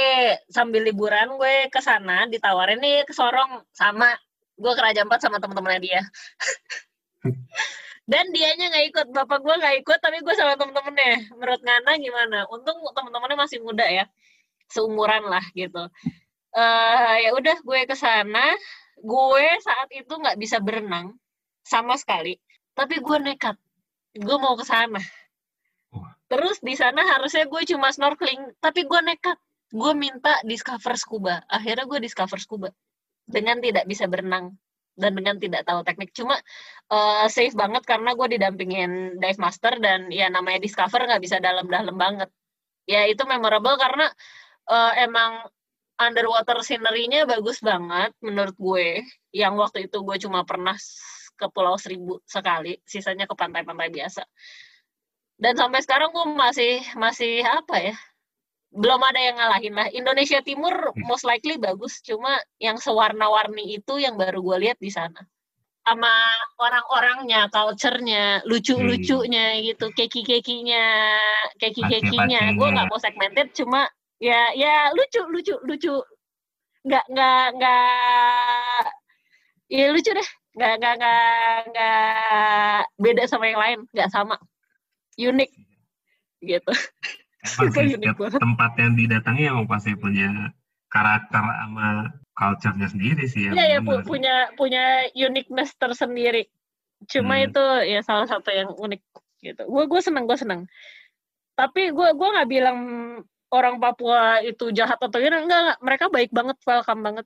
sambil 0.49 0.85
liburan 0.85 1.35
gue 1.35 1.67
ke 1.67 1.81
sana 1.81 2.29
ditawarin 2.29 2.79
nih 2.79 3.03
ke 3.03 3.13
Sorong 3.13 3.65
sama 3.73 4.13
gue 4.55 4.71
ke 4.71 4.81
Raja 4.81 5.03
Ampat 5.03 5.19
sama 5.25 5.41
temen-temennya 5.41 5.81
dia. 5.81 6.01
Dan 8.09 8.25
dianya 8.33 8.73
nggak 8.73 8.85
ikut, 8.89 9.07
bapak 9.13 9.39
gue 9.45 9.55
nggak 9.61 9.75
ikut, 9.85 9.99
tapi 10.01 10.17
gue 10.25 10.33
sama 10.33 10.57
temen-temennya. 10.57 11.29
Menurut 11.37 11.61
Ngana 11.61 11.91
gimana? 12.01 12.37
Untung 12.49 12.81
temen-temennya 12.81 13.37
masih 13.37 13.61
muda 13.61 13.85
ya, 13.85 14.09
seumuran 14.73 15.29
lah 15.29 15.45
gitu. 15.53 15.85
eh 16.49 17.15
ya 17.21 17.29
udah 17.37 17.61
gue 17.61 17.79
ke 17.85 17.93
sana, 17.93 18.57
gue 18.97 19.45
saat 19.61 19.89
itu 19.93 20.09
nggak 20.09 20.41
bisa 20.41 20.57
berenang 20.57 21.13
sama 21.61 21.93
sekali, 21.93 22.41
tapi 22.73 22.97
gue 22.97 23.17
nekat 23.21 23.53
gue 24.17 24.37
mau 24.41 24.57
ke 24.57 24.65
sana. 24.65 25.01
Terus 26.29 26.61
di 26.61 26.73
sana 26.77 27.05
harusnya 27.05 27.45
gue 27.45 27.61
cuma 27.69 27.93
snorkeling, 27.93 28.57
tapi 28.61 28.85
gue 28.85 29.01
nekat. 29.01 29.37
Gue 29.69 29.93
minta 29.93 30.41
discover 30.45 30.97
scuba. 30.97 31.45
Akhirnya 31.45 31.85
gue 31.85 32.01
discover 32.01 32.41
scuba 32.41 32.69
dengan 33.29 33.61
tidak 33.61 33.85
bisa 33.85 34.09
berenang 34.09 34.57
dan 34.95 35.11
dengan 35.17 35.35
tidak 35.37 35.65
tahu 35.67 35.81
teknik. 35.85 36.09
Cuma 36.15 36.35
eh, 36.91 37.25
safe 37.29 37.55
banget 37.55 37.83
karena 37.85 38.13
gue 38.17 38.27
didampingin 38.39 39.21
dive 39.21 39.39
master 39.41 39.77
dan 39.81 40.09
ya 40.09 40.27
namanya 40.31 40.59
discover 40.63 41.05
nggak 41.05 41.21
bisa 41.23 41.37
dalam-dalam 41.41 41.95
banget. 41.95 42.29
Ya 42.89 43.05
itu 43.05 43.21
memorable 43.27 43.77
karena 43.77 44.09
eh, 44.69 44.93
emang 45.05 45.45
underwater 45.99 46.63
scenery-nya 46.63 47.27
bagus 47.27 47.59
banget 47.59 48.15
menurut 48.23 48.55
gue. 48.55 48.87
Yang 49.35 49.53
waktu 49.59 49.79
itu 49.91 49.97
gue 50.01 50.17
cuma 50.25 50.41
pernah 50.47 50.75
ke 51.39 51.47
Pulau 51.51 51.75
Seribu 51.79 52.19
sekali, 52.27 52.79
sisanya 52.83 53.23
ke 53.29 53.35
pantai-pantai 53.35 53.87
biasa. 53.91 54.23
Dan 55.39 55.55
sampai 55.55 55.79
sekarang 55.79 56.11
gue 56.11 56.25
masih 56.35 56.83
masih 56.99 57.43
apa 57.47 57.75
ya? 57.79 57.95
Belum 58.69 59.01
ada 59.01 59.17
yang 59.17 59.35
ngalahin 59.37 59.73
lah. 59.73 59.87
Indonesia 59.89 60.39
Timur 60.45 60.93
most 61.09 61.25
likely 61.25 61.57
bagus, 61.57 62.01
cuma 62.05 62.37
yang 62.61 62.77
sewarna-warni 62.77 63.81
itu 63.81 63.97
yang 63.97 64.13
baru 64.13 64.39
gue 64.45 64.57
lihat 64.69 64.77
di 64.77 64.93
sana. 64.93 65.25
Sama 65.81 66.11
orang-orangnya, 66.61 67.49
culture-nya, 67.49 68.45
lucu-lucunya 68.45 69.57
gitu, 69.65 69.89
keki-kekinya, 69.89 70.85
keki-kekinya. 71.57 72.53
Gue 72.53 72.67
nggak 72.69 72.87
mau 72.93 73.01
segmented, 73.01 73.49
cuma 73.57 73.89
ya 74.21 74.53
ya 74.53 74.93
lucu, 74.93 75.25
lucu, 75.25 75.55
lucu. 75.65 75.95
Nggak 76.85 77.05
nggak 77.09 77.45
nggak 77.57 78.85
ya 79.69 79.93
lucu 79.93 80.11
deh 80.13 80.29
nggak 80.57 80.73
nggak 80.81 80.93
nggak 80.97 81.57
nggak 81.69 82.81
beda 82.97 83.23
sama 83.29 83.45
yang 83.53 83.61
lain 83.61 83.79
nggak 83.93 84.09
sama 84.09 84.35
unik 85.13 85.51
gitu 86.41 86.73
Unik 87.39 88.03
setiap 88.03 88.17
tempat 88.35 88.71
yang 88.75 88.93
didatangi 88.99 89.47
emang 89.47 89.67
pasti 89.69 89.95
punya 89.95 90.51
karakter 90.91 91.39
sama 91.39 92.11
culture-nya 92.35 92.87
sendiri 92.91 93.23
sih 93.29 93.47
ya. 93.47 93.51
Iya 93.55 93.65
ya 93.75 93.79
sih. 93.79 94.03
punya 94.03 94.35
punya 94.59 95.07
uniqueness 95.15 95.71
tersendiri. 95.79 96.51
Cuma 97.07 97.39
Hmm. 97.39 97.47
itu 97.47 97.63
ya 97.87 98.03
salah 98.03 98.27
satu 98.27 98.51
yang 98.51 98.75
unik 98.75 99.01
gitu. 99.39 99.63
Gue 99.71 99.83
gue 99.87 100.01
seneng 100.03 100.27
gue 100.27 100.35
seneng. 100.35 100.67
Tapi 101.55 101.95
gue 101.95 102.09
gue 102.11 102.27
nggak 102.27 102.49
bilang 102.49 102.79
orang 103.49 103.79
Papua 103.79 104.43
itu 104.43 104.71
jahat 104.75 104.99
atau 104.99 105.15
gimana. 105.15 105.43
Enggak, 105.43 105.59
enggak 105.63 105.79
mereka 105.79 106.05
baik 106.11 106.31
banget 106.35 106.57
welcome 106.67 107.01
banget 107.03 107.25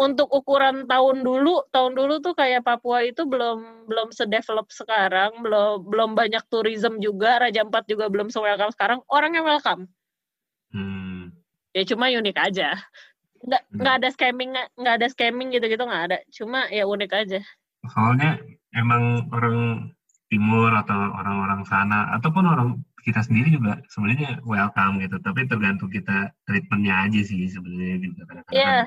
untuk 0.00 0.32
ukuran 0.32 0.88
tahun 0.88 1.20
dulu 1.20 1.68
tahun 1.68 1.92
dulu 1.92 2.24
tuh 2.24 2.32
kayak 2.32 2.64
Papua 2.64 3.04
itu 3.04 3.28
belum 3.28 3.84
belum 3.84 4.08
sedevelop 4.16 4.72
sekarang 4.72 5.44
belum 5.44 5.84
belum 5.84 6.16
banyak 6.16 6.40
tourism 6.48 6.96
juga 7.04 7.36
Raja 7.36 7.68
Ampat 7.68 7.84
juga 7.84 8.08
belum 8.08 8.32
se 8.32 8.40
welcome 8.40 8.72
sekarang 8.72 9.04
orangnya 9.12 9.44
welcome 9.44 9.84
Hmm. 10.70 11.34
ya 11.74 11.82
cuma 11.82 12.08
unik 12.08 12.36
aja 12.38 12.78
nggak 13.42 13.62
Hmm. 13.68 13.76
nggak 13.82 13.94
ada 14.00 14.08
scamming 14.14 14.50
nggak 14.78 14.94
ada 15.02 15.06
scamming 15.10 15.48
gitu 15.52 15.66
gitu 15.66 15.82
nggak 15.84 16.04
ada 16.08 16.18
cuma 16.32 16.64
ya 16.72 16.88
unik 16.88 17.10
aja 17.12 17.40
Soalnya 17.90 18.38
emang 18.76 19.26
orang 19.34 19.90
timur 20.30 20.70
atau 20.70 20.94
orang-orang 21.10 21.66
sana 21.66 22.14
ataupun 22.14 22.44
orang 22.46 22.68
kita 23.02 23.20
sendiri 23.24 23.54
juga 23.56 23.80
sebenarnya 23.88 24.40
welcome 24.44 25.00
gitu. 25.00 25.16
Tapi 25.20 25.48
tergantung 25.48 25.90
kita 25.90 26.32
treatmentnya 26.44 27.08
aja 27.08 27.20
sih 27.24 27.48
sebenarnya 27.48 27.98
juga 28.04 28.22
kadang-kadang. 28.28 28.56
Iya, 28.56 28.78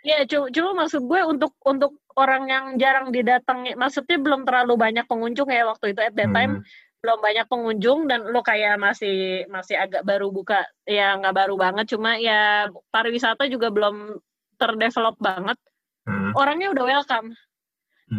ya 0.00 0.18
cuma, 0.28 0.46
cuma 0.48 0.70
maksud 0.84 1.02
gue 1.04 1.20
untuk 1.28 1.52
untuk 1.64 1.92
orang 2.16 2.48
yang 2.48 2.64
jarang 2.76 3.12
didatangi, 3.14 3.76
maksudnya 3.78 4.18
belum 4.18 4.42
terlalu 4.48 4.74
banyak 4.76 5.06
pengunjung 5.06 5.48
ya 5.48 5.68
waktu 5.68 5.92
itu 5.94 6.00
at 6.02 6.14
that 6.16 6.32
time 6.32 6.60
Hmm. 6.60 6.66
belum 7.00 7.18
banyak 7.24 7.46
pengunjung 7.48 8.00
dan 8.12 8.28
lo 8.28 8.44
kayak 8.44 8.76
masih 8.76 9.48
masih 9.48 9.80
agak 9.80 10.04
baru 10.04 10.28
buka, 10.28 10.68
ya 10.84 11.16
nggak 11.16 11.32
baru 11.32 11.56
banget, 11.56 11.96
cuma 11.96 12.20
ya 12.20 12.68
pariwisata 12.92 13.48
juga 13.48 13.72
belum 13.72 14.20
terdevelop 14.60 15.16
banget. 15.16 15.56
Hmm. 16.04 16.36
Orangnya 16.36 16.68
udah 16.76 16.84
welcome. 16.84 17.32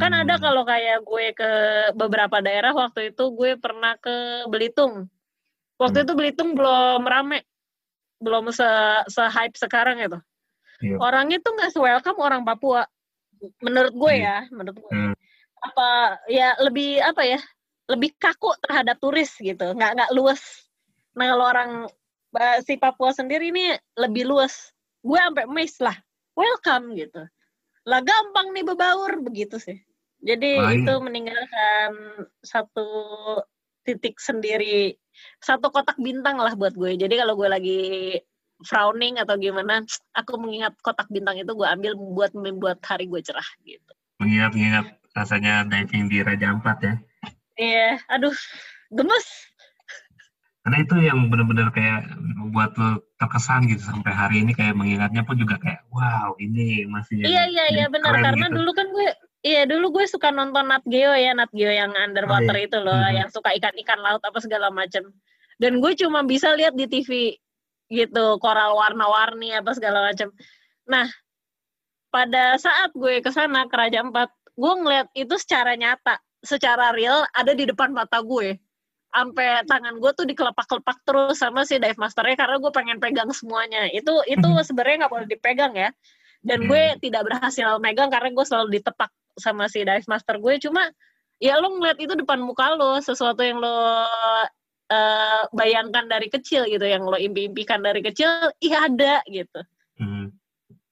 Kan 0.01 0.15
ada 0.15 0.39
Hmm. 0.39 0.43
kalau 0.49 0.63
kayak 0.65 1.03
gue 1.03 1.25
ke 1.35 1.51
beberapa 1.93 2.41
daerah 2.41 2.73
waktu 2.73 3.13
itu 3.13 3.23
gue 3.37 3.59
pernah 3.59 3.99
ke 4.01 4.47
Belitung. 4.49 5.11
Waktu 5.81 5.97
Hmm. 5.97 6.05
itu 6.05 6.13
Belitung 6.13 6.49
belum 6.53 7.01
rame, 7.01 7.41
belum 8.21 8.53
se 8.53 8.69
se 9.09 9.23
hype 9.25 9.57
sekarang 9.57 9.97
itu. 9.97 10.19
Iya. 10.81 10.97
Orangnya 11.01 11.41
tuh 11.41 11.57
nggak 11.57 11.73
se-welcome 11.73 12.21
orang 12.21 12.45
Papua. 12.45 12.85
Menurut 13.65 13.93
gue 13.97 14.13
Iya. 14.13 14.45
ya, 14.45 14.53
menurut 14.53 14.77
gue. 14.77 14.91
Hmm. 14.93 15.13
Apa 15.61 15.89
ya 16.29 16.53
lebih 16.61 17.01
apa 17.01 17.25
ya? 17.25 17.41
Lebih 17.89 18.13
kaku 18.21 18.53
terhadap 18.61 19.01
turis 19.01 19.33
gitu, 19.41 19.73
nggak 19.73 19.91
nggak 19.97 20.11
luas. 20.13 20.41
Nah 21.17 21.25
kalau 21.33 21.45
orang 21.49 21.71
ba- 22.29 22.61
si 22.61 22.77
Papua 22.77 23.09
sendiri 23.11 23.49
ini 23.49 23.73
lebih 23.97 24.29
luas. 24.29 24.69
Gue 25.01 25.17
sampai 25.17 25.49
amazed 25.49 25.81
lah, 25.81 25.97
welcome 26.37 26.93
gitu. 26.93 27.25
Lah 27.89 27.99
gampang 28.05 28.53
nih 28.53 28.61
bebaur 28.63 29.17
begitu 29.25 29.57
sih. 29.57 29.81
Jadi 30.21 30.61
Wah, 30.61 30.69
iya. 30.69 30.85
itu 30.85 30.93
meninggalkan 31.01 31.91
satu 32.45 32.85
titik 33.83 34.17
sendiri, 34.21 34.95
satu 35.41 35.69
kotak 35.73 35.97
bintang 35.97 36.37
lah 36.37 36.53
buat 36.53 36.73
gue. 36.73 36.97
Jadi 36.97 37.17
kalau 37.17 37.33
gue 37.37 37.49
lagi 37.49 37.81
frowning 38.61 39.17
atau 39.17 39.35
gimana, 39.41 39.81
aku 40.13 40.37
mengingat 40.37 40.77
kotak 40.85 41.09
bintang 41.09 41.37
itu 41.41 41.51
gue 41.53 41.67
ambil 41.67 41.97
buat 41.97 42.31
membuat 42.37 42.81
hari 42.85 43.09
gue 43.09 43.21
cerah 43.21 43.45
gitu. 43.65 43.91
Mengingat-ingat 44.21 45.01
rasanya 45.17 45.65
diving 45.65 46.07
di 46.07 46.21
Raja 46.21 46.53
Ampat 46.53 46.77
ya. 46.85 46.93
Iya, 47.57 47.89
aduh, 48.09 48.33
gemes. 48.93 49.27
Karena 50.61 50.77
itu 50.85 50.95
yang 51.01 51.25
benar-benar 51.33 51.73
kayak 51.73 52.05
membuat 52.21 52.77
lo 52.77 53.01
terkesan 53.17 53.65
gitu 53.65 53.81
sampai 53.81 54.13
hari 54.13 54.45
ini 54.45 54.53
kayak 54.53 54.77
mengingatnya 54.77 55.25
pun 55.25 55.33
juga 55.33 55.57
kayak 55.57 55.89
wow 55.89 56.37
ini 56.37 56.85
masih 56.85 57.25
Iya 57.25 57.49
iya 57.49 57.65
iya 57.73 57.85
benar 57.89 58.21
karena 58.21 58.45
gitu. 58.45 58.61
dulu 58.61 58.71
kan 58.77 58.85
gue 58.93 59.09
iya 59.41 59.65
dulu 59.65 59.99
gue 59.99 60.05
suka 60.05 60.29
nonton 60.29 60.69
Nat 60.69 60.85
Geo 60.85 61.11
ya 61.13 61.33
Nat 61.33 61.49
Geo 61.51 61.69
yang 61.69 61.91
underwater 61.93 62.55
Oh, 62.55 62.61
iya. 62.61 62.67
itu 62.69 62.77
loh 62.77 62.93
Mhm. 62.95 63.13
yang 63.17 63.29
suka 63.29 63.49
ikan-ikan 63.57 63.99
laut 63.99 64.21
apa 64.21 64.37
segala 64.39 64.69
macam. 64.69 65.09
Dan 65.57 65.77
gue 65.77 65.93
cuma 65.93 66.25
bisa 66.25 66.53
lihat 66.53 66.73
di 66.73 66.85
TV 66.85 67.37
gitu 67.89 68.25
koral 68.39 68.73
warna-warni 68.73 69.53
apa 69.53 69.73
segala 69.73 70.09
macam. 70.09 70.31
Nah, 70.87 71.05
pada 72.09 72.57
saat 72.57 72.91
gue 72.93 73.19
ke 73.19 73.29
sana 73.31 73.67
ke 73.67 73.75
Raja 73.75 74.03
Ampat, 74.03 74.29
gue 74.53 74.73
ngeliat 74.77 75.07
itu 75.13 75.35
secara 75.39 75.75
nyata, 75.75 76.19
secara 76.41 76.91
real 76.91 77.23
ada 77.31 77.53
di 77.53 77.63
depan 77.63 77.91
mata 77.91 78.19
gue. 78.21 78.57
Sampai 79.11 79.67
tangan 79.67 79.99
gue 79.99 80.11
tuh 80.15 80.23
dikelepak-kelepak 80.23 80.97
terus 81.03 81.35
sama 81.37 81.67
si 81.67 81.75
dive 81.77 81.99
masternya 81.99 82.39
karena 82.39 82.57
gue 82.57 82.71
pengen 82.71 82.97
pegang 82.97 83.27
semuanya. 83.31 83.85
Itu 83.91 84.23
itu 84.25 84.47
Mhm. 84.47 84.63
sebenarnya 84.63 84.95
nggak 85.05 85.13
boleh 85.13 85.27
dipegang 85.27 85.73
ya. 85.75 85.89
Dan 86.41 86.65
Hmm. 86.65 86.69
gue 86.71 86.83
tidak 87.03 87.27
berhasil 87.27 87.77
megang 87.77 88.09
karena 88.09 88.31
gue 88.31 88.45
selalu 88.47 88.79
ditepak 88.81 89.11
sama 89.37 89.67
si 89.71 89.83
dive 89.85 90.07
master 90.07 90.39
gue. 90.39 90.59
Cuma 90.63 90.87
ya 91.41 91.57
lo 91.59 91.77
ngeliat 91.77 91.97
itu 91.99 92.13
depan 92.15 92.39
muka 92.41 92.75
lo, 92.75 92.99
sesuatu 93.01 93.41
yang 93.41 93.59
lo 93.59 94.07
eh, 94.91 95.43
bayangkan 95.55 96.05
dari 96.07 96.27
kecil 96.27 96.67
gitu, 96.67 96.83
yang 96.83 97.03
lo 97.07 97.15
impi-impikan 97.15 97.79
dari 97.83 98.03
kecil, 98.03 98.29
iya 98.59 98.87
ada 98.89 99.23
gitu 99.29 99.61
Hmm. 100.01 100.33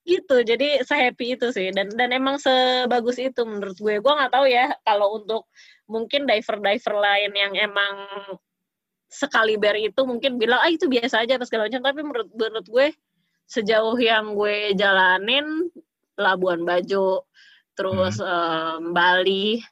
gitu 0.05 0.45
jadi 0.45 0.85
sehappy 0.85 1.33
itu 1.33 1.49
sih 1.49 1.73
dan 1.73 1.89
dan 1.97 2.13
emang 2.13 2.37
sebagus 2.37 3.17
itu 3.17 3.41
menurut 3.41 3.73
gue 3.77 3.97
gue 3.97 4.13
nggak 4.13 4.33
tahu 4.33 4.45
ya 4.45 4.69
kalau 4.85 5.17
untuk 5.17 5.49
mungkin 5.89 6.29
diver 6.29 6.61
diver 6.61 6.93
lain 6.93 7.33
yang 7.33 7.53
emang 7.57 7.95
sekaliber 9.09 9.73
itu 9.81 10.01
mungkin 10.05 10.37
bilang 10.37 10.61
ah 10.61 10.69
itu 10.69 10.85
biasa 10.85 11.25
aja 11.25 11.41
pas 11.41 11.49
segala 11.49 11.65
macam 11.65 11.81
tapi 11.81 12.01
menurut 12.05 12.29
menurut 12.37 12.67
gue 12.69 12.87
sejauh 13.49 13.97
yang 13.97 14.37
gue 14.37 14.77
jalanin 14.77 15.73
Labuan 16.21 16.61
Bajo 16.61 17.25
terus 17.79 18.19
em, 18.19 18.91
Bali 18.91 19.63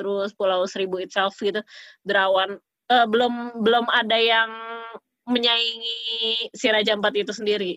terus 0.00 0.32
Pulau 0.32 0.64
Seribu 0.64 0.96
itself 0.96 1.36
gitu. 1.36 1.60
Derawan 2.00 2.56
eh, 2.88 3.04
belum 3.04 3.60
belum 3.60 3.84
ada 3.92 4.16
yang 4.16 4.48
menyaingi 5.28 6.48
si 6.56 6.66
Raja 6.72 6.96
Ampat 6.96 7.20
itu 7.20 7.36
sendiri. 7.36 7.76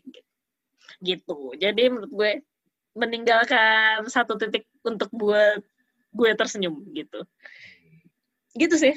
Gitu. 1.03 1.59
Jadi 1.59 1.91
menurut 1.91 2.11
gue 2.15 2.31
meninggalkan 2.95 4.07
satu 4.07 4.39
titik 4.39 4.63
untuk 4.87 5.11
buat 5.11 5.59
gue 6.15 6.31
tersenyum 6.39 6.79
gitu. 6.95 7.27
Gitu 8.55 8.79
sih. 8.79 8.95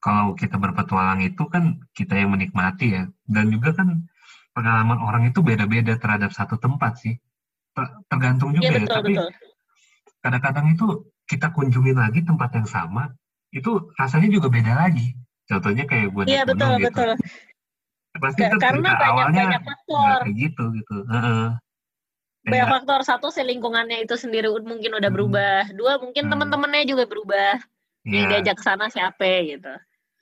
Kalau 0.00 0.32
kita 0.32 0.56
berpetualang 0.56 1.20
itu 1.20 1.44
kan 1.52 1.76
kita 1.92 2.16
yang 2.16 2.32
menikmati 2.32 2.96
ya. 2.96 3.04
Dan 3.28 3.52
juga 3.52 3.76
kan 3.76 4.08
pengalaman 4.56 4.96
orang 5.04 5.28
itu 5.28 5.44
beda-beda 5.44 6.00
terhadap 6.00 6.32
satu 6.32 6.56
tempat 6.56 6.96
sih. 6.96 7.20
Ter- 7.76 7.92
tergantung 8.08 8.56
juga 8.56 8.70
iya 8.70 8.72
ya. 8.72 8.80
betul 8.86 8.96
tapi 9.02 9.12
betul 9.20 9.53
kadang-kadang 10.24 10.72
itu 10.72 10.86
kita 11.28 11.52
kunjungi 11.52 11.92
lagi 11.92 12.24
tempat 12.24 12.56
yang 12.56 12.64
sama 12.64 13.12
itu 13.52 13.92
rasanya 14.00 14.32
juga 14.32 14.48
beda 14.48 14.72
lagi. 14.72 15.12
Contohnya 15.44 15.84
kayak 15.84 16.08
gue 16.16 16.22
iya 16.24 16.48
betul 16.48 16.80
gitu. 16.80 16.88
betul. 16.88 17.10
Pasti 18.16 18.40
Ka- 18.40 18.56
kan 18.56 18.58
karena 18.58 18.88
banyak 18.96 19.08
awalnya 19.12 19.42
banyak 19.44 19.62
faktor. 19.68 20.18
kayak 20.24 20.36
gitu 20.40 20.64
gitu. 20.80 20.96
Heeh. 21.12 21.46
banyak 22.44 22.56
Kayak, 22.60 22.72
faktor. 22.72 23.00
Satu 23.04 23.26
si 23.28 23.40
lingkungannya 23.44 24.04
itu 24.04 24.16
sendiri 24.16 24.48
mungkin 24.64 24.96
udah 24.96 25.08
Hmm. 25.12 25.16
berubah. 25.16 25.60
Dua 25.76 26.00
mungkin 26.00 26.28
Hmm. 26.28 26.32
teman-temannya 26.32 26.88
juga 26.88 27.04
berubah. 27.04 27.60
Yang 28.04 28.24
ya, 28.24 28.28
diajak 28.40 28.58
sana 28.64 28.88
siapa 28.88 29.28
gitu. 29.44 29.72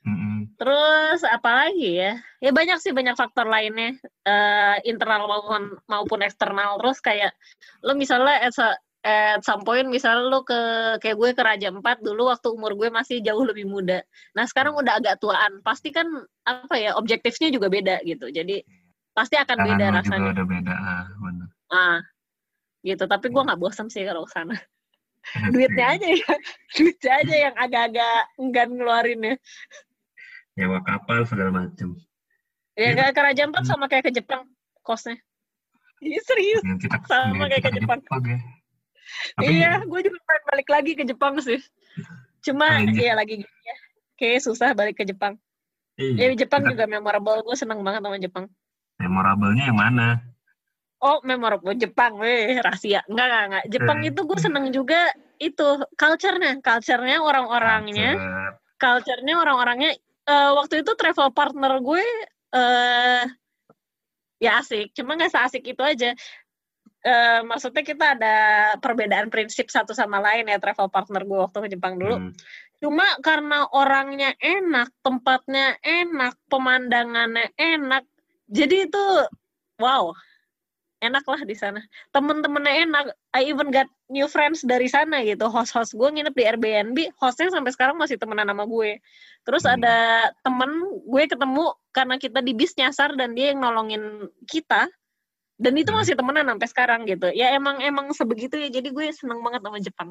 Mm-mm. 0.02 0.50
terus 0.58 1.22
apalagi 1.22 1.94
ya? 2.02 2.18
Ya 2.42 2.50
banyak 2.50 2.78
sih 2.82 2.90
banyak 2.90 3.14
faktor 3.14 3.46
lainnya. 3.46 3.94
Eh, 4.26 4.76
internal 4.86 5.30
maupun 5.30 5.78
maupun 5.86 6.26
eksternal. 6.26 6.74
Terus 6.82 6.98
kayak 6.98 7.30
lo 7.86 7.94
misalnya 7.94 8.50
sa- 8.50 8.78
at 9.02 9.42
some 9.42 9.66
point 9.66 9.90
misalnya 9.90 10.30
lo 10.30 10.46
ke 10.46 10.54
kayak 10.98 11.16
gue 11.18 11.30
ke 11.34 11.42
Raja 11.42 11.68
Empat 11.68 12.00
dulu 12.00 12.30
waktu 12.30 12.48
umur 12.54 12.72
gue 12.74 12.86
masih 12.88 13.18
jauh 13.18 13.42
lebih 13.42 13.66
muda. 13.66 13.98
Nah 14.32 14.46
sekarang 14.46 14.78
udah 14.78 15.02
agak 15.02 15.18
tuaan. 15.18 15.58
Pasti 15.60 15.90
kan 15.90 16.06
apa 16.42 16.74
ya 16.78 16.94
objektifnya 16.94 17.50
juga 17.50 17.66
beda 17.66 17.98
gitu. 18.02 18.30
Jadi 18.30 18.62
pasti 19.10 19.34
akan 19.36 19.56
Cara 19.58 19.66
beda 19.66 19.84
lu 19.84 19.90
juga 19.90 19.98
rasanya. 20.00 20.30
udah 20.32 20.46
beda 20.46 20.74
ah, 20.74 21.04
bener. 21.18 21.48
ah 21.68 21.98
gitu. 22.80 23.04
Tapi 23.04 23.26
gue 23.28 23.42
nggak 23.42 23.60
bosan 23.60 23.90
sih 23.90 24.06
kalau 24.06 24.22
ke 24.22 24.32
sana. 24.32 24.54
Iya 25.34 25.50
duitnya 25.54 25.86
aja 25.98 26.08
ya. 26.08 26.32
Duitnya 26.78 27.12
aja 27.20 27.34
yang 27.50 27.54
agak-agak 27.54 28.16
enggan 28.38 28.68
ngeluarinnya. 28.74 29.34
Nyewa 30.54 30.78
kapal 30.82 31.26
segala 31.26 31.50
macem. 31.50 31.94
Ya 32.74 32.90
Iya. 32.90 32.90
kayak 32.96 33.12
ke 33.12 33.20
Raja 33.20 33.42
Ampat 33.46 33.64
sama 33.66 33.84
kayak 33.86 34.04
ke 34.08 34.12
Jepang 34.14 34.46
kosnya. 34.80 35.18
Iya 35.98 36.18
serius. 36.22 36.62
Yang 36.66 36.86
kita 36.86 36.98
Sama 37.04 37.46
yang 37.46 37.50
kayak 37.50 37.62
kita 37.62 37.70
ke 37.70 37.78
Jepang. 37.82 38.00
ya. 38.00 38.08
tapi 38.10 38.32
iya 39.42 39.80
gue 39.82 40.00
juga 40.04 40.18
pengen 40.24 40.44
balik 40.48 40.68
lagi 40.68 40.92
ke 40.96 41.04
Jepang 41.06 41.38
sih. 41.40 41.60
Cuma 42.42 42.82
ya 42.90 43.14
lagi 43.14 43.44
gini 43.44 43.60
ya 43.66 43.76
kayak 44.18 44.40
susah 44.42 44.74
balik 44.74 44.98
ke 44.98 45.04
Jepang. 45.06 45.38
Iya, 46.00 46.32
ya 46.32 46.46
Jepang 46.46 46.64
juga 46.64 46.88
memorable 46.88 47.44
gue 47.44 47.56
seneng 47.56 47.84
banget 47.84 48.00
sama 48.00 48.16
Jepang. 48.16 48.44
Memorable-nya 48.96 49.68
yang 49.68 49.78
mana? 49.78 50.22
Oh 51.02 51.18
memorable 51.26 51.74
Jepang 51.74 52.16
weh 52.22 52.54
rahasia. 52.62 53.02
Enggak 53.10 53.26
enggak 53.26 53.44
enggak 53.50 53.64
Jepang 53.68 53.98
Hmm. 54.00 54.08
itu 54.08 54.20
gue 54.22 54.38
seneng 54.38 54.66
juga 54.70 55.00
itu 55.42 55.68
culture-nya. 55.98 56.62
Culture-nya 56.62 57.18
orang-orangnya. 57.18 58.10
Culture-nya 58.78 59.34
orang-orangnya. 59.36 59.98
Eh, 60.22 60.50
waktu 60.54 60.86
itu 60.86 60.94
travel 60.94 61.34
partner 61.34 61.82
gue 61.82 62.04
eh 62.54 63.24
ya 64.38 64.62
asik. 64.62 64.94
Cuma 64.94 65.18
nggak 65.18 65.34
seasik 65.34 65.66
itu 65.66 65.82
aja 65.82 66.14
Eh, 67.02 67.40
maksudnya 67.42 67.82
kita 67.82 68.14
ada 68.14 68.36
perbedaan 68.78 69.26
prinsip 69.26 69.66
satu 69.66 69.90
sama 69.90 70.22
lain 70.22 70.46
ya 70.46 70.62
travel 70.62 70.86
partner 70.86 71.26
gue 71.26 71.34
waktu 71.34 71.58
ke 71.66 71.68
Jepang 71.74 71.98
dulu. 71.98 72.30
Hmm. 72.30 72.32
cuma 72.82 73.06
karena 73.22 73.62
orangnya 73.70 74.34
enak 74.42 74.90
tempatnya 75.06 75.78
enak 75.86 76.34
pemandangannya 76.50 77.54
enak 77.54 78.02
jadi 78.50 78.90
itu 78.90 79.04
wow 79.78 80.10
enak 81.02 81.26
lah 81.26 81.42
di 81.42 81.58
sana. 81.58 81.82
Temen-temennya 82.14 82.86
enak. 82.86 83.04
I 83.34 83.50
even 83.50 83.74
got 83.74 83.90
new 84.06 84.30
friends 84.30 84.62
dari 84.62 84.86
sana 84.86 85.18
gitu. 85.26 85.50
Host-host 85.50 85.98
gue 85.98 86.06
nginep 86.06 86.30
di 86.30 86.44
Airbnb 86.46 86.98
hostnya 87.18 87.50
sampai 87.50 87.74
sekarang 87.74 87.98
masih 87.98 88.22
temenan 88.22 88.46
sama 88.46 88.62
gue. 88.70 89.02
Terus 89.42 89.66
Hmm. 89.66 89.74
ada 89.82 90.30
temen 90.46 90.70
gue 91.02 91.24
ketemu 91.26 91.74
karena 91.90 92.14
kita 92.22 92.38
di 92.38 92.54
bis 92.54 92.78
nyasar 92.78 93.18
dan 93.18 93.34
dia 93.34 93.50
yang 93.50 93.66
nolongin 93.66 94.30
kita 94.46 94.86
dan 95.56 95.72
itu 95.74 95.88
Hmm. 95.88 95.98
masih 95.98 96.14
temenan 96.14 96.46
sampai 96.46 96.68
sekarang 96.68 97.00
gitu. 97.04 97.28
Ya 97.30 97.52
emang 97.52 97.78
emang 97.78 98.08
sebegitu 98.10 98.56
ya. 98.56 98.68
Jadi 98.68 98.88
gue 98.88 99.04
seneng 99.10 99.40
banget 99.40 99.60
sama 99.60 99.78
Jepang. 99.78 100.10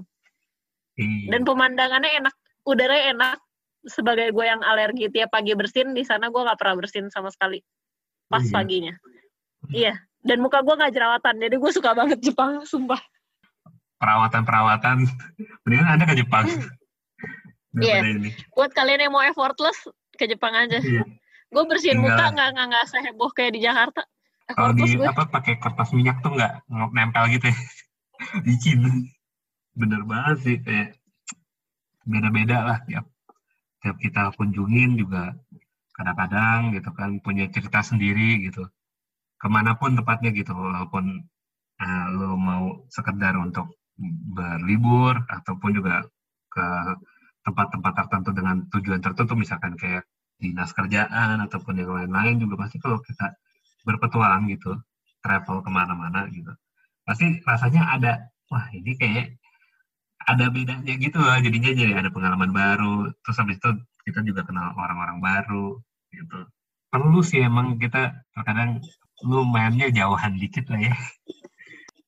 Iya. 0.91 1.32
dan 1.32 1.41
pemandangannya 1.41 2.19
enak. 2.19 2.36
Udaranya 2.62 3.04
enak. 3.15 3.38
Sebagai 3.84 4.30
gue 4.30 4.45
yang 4.45 4.60
alergi 4.62 5.08
tiap 5.08 5.32
pagi 5.32 5.56
bersin 5.56 5.91
di 5.91 6.04
sana 6.04 6.27
gue 6.27 6.38
nggak 6.38 6.60
pernah 6.60 6.75
bersin 6.77 7.08
sama 7.08 7.32
sekali. 7.32 7.63
Pas 8.27 8.43
Iya. 8.43 8.54
paginya. 8.54 8.93
Iya. 9.67 9.93
Dan 10.21 10.43
muka 10.43 10.62
gue 10.62 10.75
nggak 10.75 10.91
jerawatan. 10.91 11.39
Jadi 11.39 11.56
gue 11.58 11.71
suka 11.71 11.95
banget 11.95 12.19
Jepang 12.21 12.62
sumpah. 12.63 12.99
Perawatan-perawatan. 13.97 15.06
Mendingan 15.63 15.88
anda 15.89 16.06
ke 16.06 16.15
Jepang. 16.15 16.45
Iya. 17.71 18.04
ini. 18.04 18.36
Buat 18.51 18.75
kalian 18.75 18.99
yang 18.99 19.13
mau 19.15 19.23
effortless 19.23 19.88
ke 20.13 20.27
Jepang 20.27 20.51
aja. 20.51 20.77
Iya. 20.77 21.08
gue 21.47 21.63
bersihin 21.65 21.99
Tinggal- 21.99 22.15
muka 22.15 22.25
nggak 22.32 22.49
nggak 22.51 22.67
nggak 22.67 22.86
seheboh 22.86 23.32
kayak 23.32 23.51
di 23.51 23.63
Jakarta 23.63 24.04
kalau 24.55 24.71
di 24.75 24.97
gue 24.97 25.07
apa 25.07 25.27
pakai 25.27 25.59
kertas 25.61 25.89
minyak 25.95 26.19
tuh 26.23 26.35
nggak 26.35 26.67
nempel 26.93 27.25
gitu 27.31 27.51
ya. 27.51 27.57
Licin 28.45 29.09
bener 29.71 30.03
banget 30.03 30.37
sih 30.43 30.55
kayak 30.61 30.99
beda-beda 32.03 32.57
lah 32.67 32.77
tiap 32.85 33.05
tiap 33.81 33.97
kita 33.97 34.35
kunjungin 34.35 34.99
juga 34.99 35.33
kadang-kadang 35.95 36.75
gitu 36.75 36.89
kan 36.93 37.17
punya 37.23 37.49
cerita 37.49 37.81
sendiri 37.81 38.45
gitu. 38.45 38.67
Ke 39.41 39.47
mana 39.49 39.73
pun 39.79 39.97
tempatnya 39.97 40.29
gitu 40.33 40.53
walaupun 40.53 41.25
eh, 41.81 42.05
lo 42.13 42.37
mau 42.37 42.85
sekedar 42.93 43.33
untuk 43.37 43.73
berlibur 44.33 45.17
ataupun 45.29 45.77
juga 45.77 46.05
ke 46.51 46.65
tempat-tempat 47.41 47.93
tertentu 48.05 48.29
dengan 48.33 48.65
tujuan 48.69 49.01
tertentu 49.01 49.33
misalkan 49.33 49.73
kayak 49.77 50.05
dinas 50.41 50.73
kerjaan 50.73 51.41
ataupun 51.45 51.77
yang 51.77 51.93
lain-lain 51.93 52.41
juga 52.41 52.65
pasti 52.65 52.81
kalau 52.81 52.97
kita 53.01 53.33
berpetualang 53.86 54.48
gitu 54.50 54.78
travel 55.22 55.62
ke 55.62 55.70
mana-mana 55.70 56.26
gitu. 56.34 56.52
Pasti 57.06 57.41
rasanya 57.46 57.98
ada 57.98 58.12
wah 58.50 58.65
ini 58.74 58.98
kayak 58.98 59.38
ada 60.30 60.54
bedanya 60.54 60.94
gitu 61.02 61.17
lah 61.17 61.41
jadinya 61.41 61.72
jadi 61.74 61.94
ada 61.98 62.10
pengalaman 62.13 62.52
baru. 62.54 63.10
Terus 63.26 63.38
habis 63.41 63.58
itu 63.58 63.70
kita 64.06 64.20
juga 64.26 64.41
kenal 64.46 64.74
orang-orang 64.78 65.17
baru 65.22 65.78
gitu. 66.13 66.39
Perlu 66.91 67.20
sih 67.24 67.41
emang 67.41 67.80
kita 67.80 68.26
terkadang 68.36 68.82
lu 69.22 69.46
mainnya 69.46 69.88
jauhan 69.94 70.36
dikit 70.38 70.65
lah 70.74 70.82
ya 70.82 70.96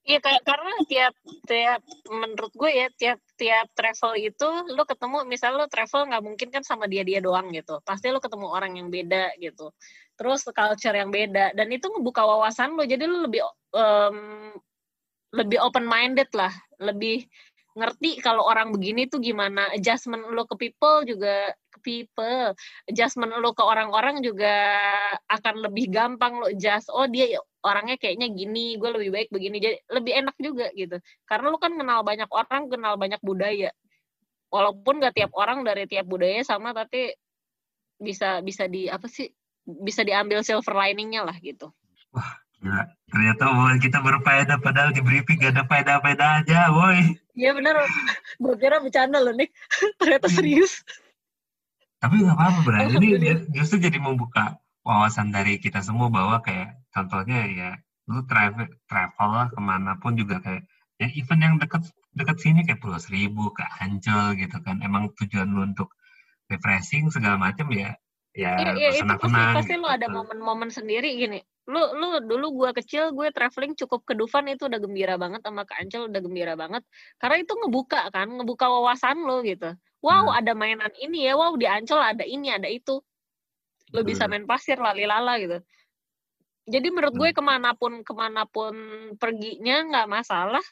Iya 0.04 0.20
karena 0.20 0.72
tiap 0.92 1.14
tiap 1.48 1.80
menurut 2.12 2.52
gue 2.52 2.72
ya 2.76 2.88
tiap 3.00 3.24
tiap 3.40 3.72
travel 3.72 4.20
itu 4.20 4.48
lu 4.76 4.84
ketemu 4.84 5.24
misal 5.24 5.56
lu 5.56 5.64
travel 5.72 6.12
nggak 6.12 6.24
mungkin 6.28 6.50
kan 6.52 6.60
sama 6.60 6.92
dia 6.92 7.08
dia 7.08 7.24
doang 7.24 7.48
gitu. 7.56 7.80
Pasti 7.88 8.12
lu 8.12 8.20
ketemu 8.20 8.52
orang 8.52 8.76
yang 8.76 8.92
beda 8.92 9.32
gitu. 9.40 9.72
Terus 10.20 10.44
culture 10.52 10.96
yang 10.96 11.08
beda. 11.08 11.56
Dan 11.56 11.72
itu 11.72 11.88
ngebuka 11.88 12.20
wawasan 12.20 12.76
lu. 12.76 12.84
Jadi 12.84 13.04
lu 13.08 13.24
lebih 13.32 13.48
em, 13.72 14.18
lebih 15.32 15.58
open 15.64 15.88
minded 15.88 16.28
lah. 16.36 16.52
Lebih 16.84 17.24
ngerti 17.80 18.20
kalau 18.20 18.44
orang 18.44 18.76
begini 18.76 19.08
tuh 19.08 19.24
gimana. 19.24 19.72
Adjustment 19.72 20.28
lu 20.36 20.44
ke 20.44 20.56
people 20.68 21.08
juga 21.08 21.56
ke 21.72 21.80
people. 21.80 22.52
Adjustment 22.92 23.32
lu 23.40 23.56
ke 23.56 23.64
orang-orang 23.64 24.20
juga 24.20 24.52
akan 25.32 25.64
lebih 25.64 25.88
gampang 25.96 26.44
lu 26.44 26.52
adjust. 26.52 26.92
Oh 26.92 27.08
dia 27.08 27.40
orangnya 27.64 27.96
kayaknya 27.96 28.28
gini 28.30 28.76
gue 28.76 28.90
lebih 28.92 29.10
baik 29.16 29.30
begini. 29.32 29.58
Jadi 29.64 29.78
lebih 29.90 30.14
enak 30.20 30.36
juga 30.38 30.68
gitu. 30.76 31.00
Karena 31.24 31.48
lu 31.50 31.58
kan 31.58 31.74
kenal 31.74 32.04
banyak 32.04 32.30
orang 32.30 32.70
kenal 32.70 32.94
banyak 33.00 33.20
budaya. 33.24 33.72
Walaupun 34.54 35.02
gak 35.02 35.18
tiap 35.18 35.32
orang 35.34 35.66
dari 35.66 35.90
tiap 35.90 36.06
budaya 36.06 36.44
sama 36.46 36.76
tapi 36.76 37.16
bisa 37.98 38.44
bisa 38.44 38.68
di 38.68 38.92
apa 38.92 39.08
sih 39.08 39.32
bisa 39.64 40.04
diambil 40.04 40.44
silver 40.44 40.76
liningnya 40.76 41.24
lah 41.26 41.40
gitu. 41.40 41.72
Gila. 42.64 42.88
ternyata 43.12 43.52
omongan 43.52 43.80
kita 43.84 44.00
berfaedah 44.00 44.56
padahal 44.64 44.96
di 44.96 45.04
briefing 45.04 45.36
gak 45.36 45.58
ada 45.58 45.64
faedah-faedah 45.68 46.30
aja 46.44 46.70
woi. 46.72 47.18
Iya 47.34 47.58
bener. 47.58 47.76
Gue 48.38 48.56
kira 48.62 48.78
bercanda 48.80 49.18
loh 49.20 49.34
nih 49.34 49.50
ternyata 50.00 50.30
serius. 50.30 50.86
Tapi 52.04 52.20
nggak 52.20 52.36
apa-apa 52.36 52.60
Bra. 52.68 52.78
ini 53.00 53.16
justru 53.56 53.80
jadi 53.80 53.96
membuka 53.96 54.60
wawasan 54.84 55.32
dari 55.32 55.58
kita 55.64 55.80
semua 55.80 56.08
bahwa 56.12 56.40
kayak 56.44 56.76
contohnya 56.92 57.40
ya 57.48 57.70
lu 58.12 58.20
travel 58.28 58.68
travel 58.86 59.30
lah 59.32 59.48
ke 59.48 59.60
mana 59.64 59.96
pun 60.00 60.20
juga 60.20 60.44
kayak 60.44 60.68
ya 61.00 61.08
event 61.16 61.42
yang 61.42 61.56
deket 61.58 61.84
deket 62.14 62.38
sini 62.44 62.68
kayak 62.68 62.84
Pulau 62.84 63.00
Seribu 63.00 63.50
ke 63.56 63.64
Ancol 63.80 64.36
gitu 64.38 64.60
kan 64.62 64.84
emang 64.84 65.10
tujuan 65.18 65.50
lu 65.50 65.64
untuk 65.72 65.90
refreshing 66.52 67.10
segala 67.10 67.40
macam 67.40 67.72
ya 67.72 67.96
ya 68.36 68.54
Iya, 68.60 68.72
iya 68.76 68.90
itu 68.98 69.06
pasti 69.08 69.42
pasti 69.56 69.74
lu 69.78 69.88
ada 69.88 70.10
gitu. 70.10 70.16
momen-momen 70.20 70.70
sendiri 70.74 71.16
gini. 71.16 71.40
Lu 71.70 71.80
lu 71.96 72.20
dulu 72.28 72.46
gua 72.66 72.70
kecil 72.76 73.16
gue 73.16 73.32
traveling 73.32 73.72
cukup 73.78 74.04
ke 74.04 74.14
Dufan 74.20 74.52
itu 74.52 74.68
udah 74.68 74.80
gembira 74.84 75.16
banget 75.16 75.46
sama 75.46 75.64
ke 75.64 75.74
Ancol 75.80 76.12
udah 76.12 76.22
gembira 76.22 76.54
banget. 76.60 76.84
Karena 77.22 77.40
itu 77.40 77.54
ngebuka 77.56 78.12
kan, 78.12 78.28
ngebuka 78.28 78.66
wawasan 78.68 79.22
lo 79.24 79.40
gitu. 79.46 79.72
Wow, 80.04 80.28
Hmm. 80.28 80.38
ada 80.44 80.52
mainan 80.58 80.92
ini 81.00 81.30
ya. 81.30 81.40
Wow, 81.40 81.56
di 81.56 81.64
Ancol 81.70 82.02
ada 82.04 82.28
ini, 82.28 82.52
ada 82.52 82.68
itu. 82.68 83.00
Lo 83.94 84.02
bisa 84.02 84.26
Hmm. 84.26 84.32
main 84.34 84.46
pasir 84.50 84.82
lali-lala 84.82 85.38
gitu. 85.38 85.62
Jadi 86.66 86.88
menurut 86.90 87.14
gue 87.14 87.30
Hmm. 87.30 87.38
ke 87.38 87.44
mana 87.46 87.70
pun 87.78 88.02
ke 88.02 88.14
mana 88.18 88.50
pun 88.50 88.74
perginya 89.22 89.86
nggak 89.86 90.10
masalah. 90.10 90.64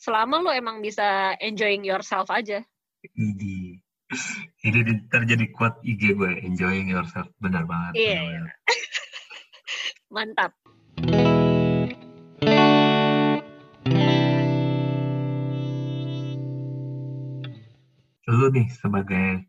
Selama 0.00 0.40
lo 0.40 0.50
emang 0.50 0.80
bisa 0.80 1.36
enjoying 1.44 1.84
yourself 1.84 2.32
aja. 2.32 2.64
Ini, 3.04 3.84
ini 4.64 4.78
di- 4.80 5.04
terjadi 5.12 5.44
quote 5.52 5.76
IG 5.84 6.16
gue, 6.16 6.32
enjoying 6.40 6.88
yourself. 6.88 7.28
Benar 7.36 7.68
banget. 7.68 7.92
Iya, 8.00 8.20
banget. 8.24 8.56
Mantap. 10.14 10.52
Lu 18.24 18.48
nih 18.48 18.66
sebagai 18.72 19.44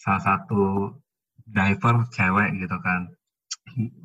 salah 0.00 0.22
satu 0.24 0.96
diver 1.46 2.06
cewek 2.14 2.50
gitu 2.62 2.76
kan, 2.82 3.10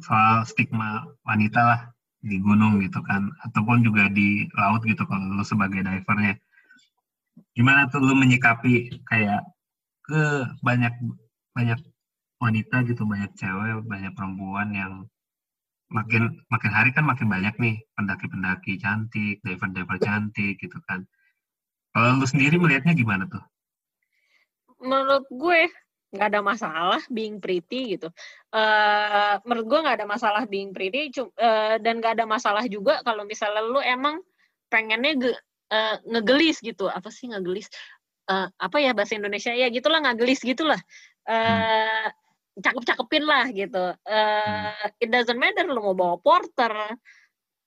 soal 0.04 0.44
stigma 0.48 1.06
wanita 1.28 1.62
lah 1.62 1.82
di 2.24 2.42
gunung 2.42 2.82
gitu 2.82 3.00
kan, 3.06 3.30
ataupun 3.46 3.86
juga 3.86 4.10
di 4.12 4.50
laut 4.58 4.82
gitu 4.84 5.04
kalau 5.06 5.38
lu 5.38 5.46
sebagai 5.46 5.86
divernya. 5.86 6.36
Gimana 7.54 7.90
tuh 7.90 8.02
lu 8.02 8.14
menyikapi 8.18 9.04
kayak 9.06 9.46
ke 10.06 10.48
banyak 10.66 10.94
banyak 11.54 11.80
wanita 12.38 12.86
gitu, 12.86 13.06
banyak 13.06 13.32
cewek, 13.38 13.82
banyak 13.86 14.14
perempuan 14.14 14.74
yang 14.74 14.94
makin 15.88 16.44
makin 16.52 16.72
hari 16.74 16.92
kan 16.92 17.08
makin 17.08 17.32
banyak 17.32 17.56
nih 17.58 17.76
pendaki-pendaki 17.96 18.78
cantik, 18.78 19.40
diver-diver 19.42 19.98
cantik 20.02 20.60
gitu 20.60 20.78
kan. 20.86 21.08
Kalau 21.96 22.22
lu 22.22 22.28
sendiri 22.30 22.62
melihatnya 22.62 22.94
gimana 22.94 23.26
tuh? 23.26 23.42
menurut 24.82 25.26
gue 25.34 25.62
nggak 26.08 26.28
ada 26.32 26.42
masalah 26.42 27.02
being 27.12 27.38
pretty 27.44 27.98
gitu. 28.00 28.08
eh 28.56 29.34
menurut 29.44 29.66
gue 29.68 29.80
nggak 29.84 29.98
ada 30.04 30.08
masalah 30.08 30.44
being 30.48 30.72
pretty, 30.72 31.12
eh, 31.12 31.76
dan 31.84 32.00
nggak 32.00 32.16
ada 32.20 32.26
masalah 32.26 32.64
juga 32.72 33.04
kalau 33.04 33.28
misalnya 33.28 33.62
lu 33.64 33.80
emang 33.84 34.24
pengennya 34.72 35.14
ge- 35.20 35.42
eh, 35.72 35.96
ngegelis 36.08 36.64
gitu. 36.64 36.88
Apa 36.88 37.12
sih 37.12 37.28
ngegelis? 37.32 37.68
Eh, 38.32 38.48
apa 38.56 38.78
ya 38.84 38.92
bahasa 38.96 39.16
Indonesia 39.20 39.52
ya 39.56 39.68
gitulah 39.72 40.00
ngegelis 40.04 40.42
gitulah. 40.44 40.80
eh 41.28 42.08
cakep-cakepin 42.64 43.24
lah 43.28 43.46
gitu. 43.52 43.84
eh 44.08 44.74
it 45.04 45.10
doesn't 45.12 45.38
matter 45.40 45.68
lu 45.68 45.80
mau 45.84 45.96
bawa 45.96 46.16
porter. 46.24 46.74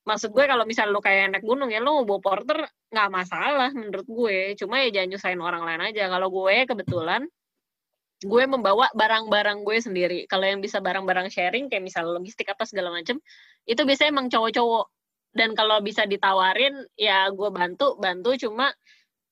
Maksud 0.08 0.32
gue 0.32 0.44
kalau 0.48 0.64
misalnya 0.64 0.92
lu 0.96 1.00
kayak 1.04 1.36
naik 1.36 1.44
gunung 1.44 1.68
ya 1.70 1.78
lu 1.84 1.92
mau 2.02 2.06
bawa 2.08 2.20
porter 2.24 2.58
nggak 2.92 3.08
masalah 3.12 3.68
menurut 3.76 4.08
gue. 4.08 4.38
Cuma 4.56 4.80
ya 4.82 4.88
jangan 4.96 5.08
nyusahin 5.12 5.40
orang 5.44 5.62
lain 5.68 5.80
aja. 5.92 6.08
Kalau 6.08 6.28
gue 6.32 6.56
kebetulan 6.64 7.22
gue 8.20 8.44
membawa 8.44 8.92
barang-barang 8.92 9.64
gue 9.64 9.78
sendiri. 9.80 10.18
Kalau 10.28 10.44
yang 10.44 10.60
bisa 10.60 10.78
barang-barang 10.78 11.32
sharing 11.32 11.72
kayak 11.72 11.84
misalnya 11.84 12.20
logistik 12.20 12.52
apa 12.52 12.68
segala 12.68 12.92
macem, 12.92 13.16
itu 13.64 13.80
biasanya 13.80 14.10
emang 14.12 14.28
cowok-cowok. 14.28 14.86
Dan 15.32 15.54
kalau 15.56 15.80
bisa 15.80 16.04
ditawarin, 16.04 16.84
ya 16.98 17.30
gue 17.32 17.48
bantu, 17.48 17.96
bantu. 17.96 18.36
Cuma 18.36 18.68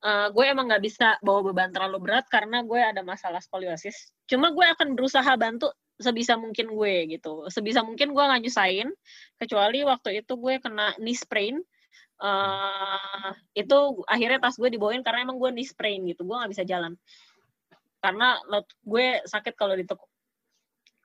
eh, 0.05 0.29
gue 0.33 0.45
emang 0.49 0.73
nggak 0.73 0.83
bisa 0.85 1.21
bawa 1.21 1.41
beban 1.53 1.71
terlalu 1.75 1.99
berat 2.09 2.27
karena 2.33 2.65
gue 2.65 2.81
ada 2.81 3.05
masalah 3.05 3.41
skoliosis. 3.45 4.13
Cuma 4.31 4.53
gue 4.57 4.65
akan 4.65 4.97
berusaha 4.97 5.29
bantu 5.37 5.69
sebisa 6.01 6.39
mungkin 6.41 6.73
gue 6.73 7.19
gitu. 7.19 7.45
Sebisa 7.53 7.85
mungkin 7.85 8.17
gue 8.17 8.25
nggak 8.25 8.43
nyusahin. 8.49 8.89
Kecuali 9.37 9.85
waktu 9.85 10.25
itu 10.25 10.33
gue 10.39 10.55
kena 10.65 10.97
knee 11.01 11.19
sprain. 11.19 11.61
eh 12.19 13.31
itu 13.55 13.79
akhirnya 14.11 14.43
tas 14.43 14.59
gue 14.59 14.67
dibawain 14.75 15.07
karena 15.07 15.23
emang 15.23 15.39
gue 15.39 15.51
knee 15.55 15.69
sprain 15.69 16.03
gitu. 16.09 16.27
Gue 16.27 16.35
nggak 16.35 16.51
bisa 16.51 16.65
jalan 16.67 16.99
karena 17.99 18.39
lot 18.47 18.67
gue 18.87 19.23
sakit 19.27 19.55
kalau 19.59 19.75
ditekuk. 19.75 20.09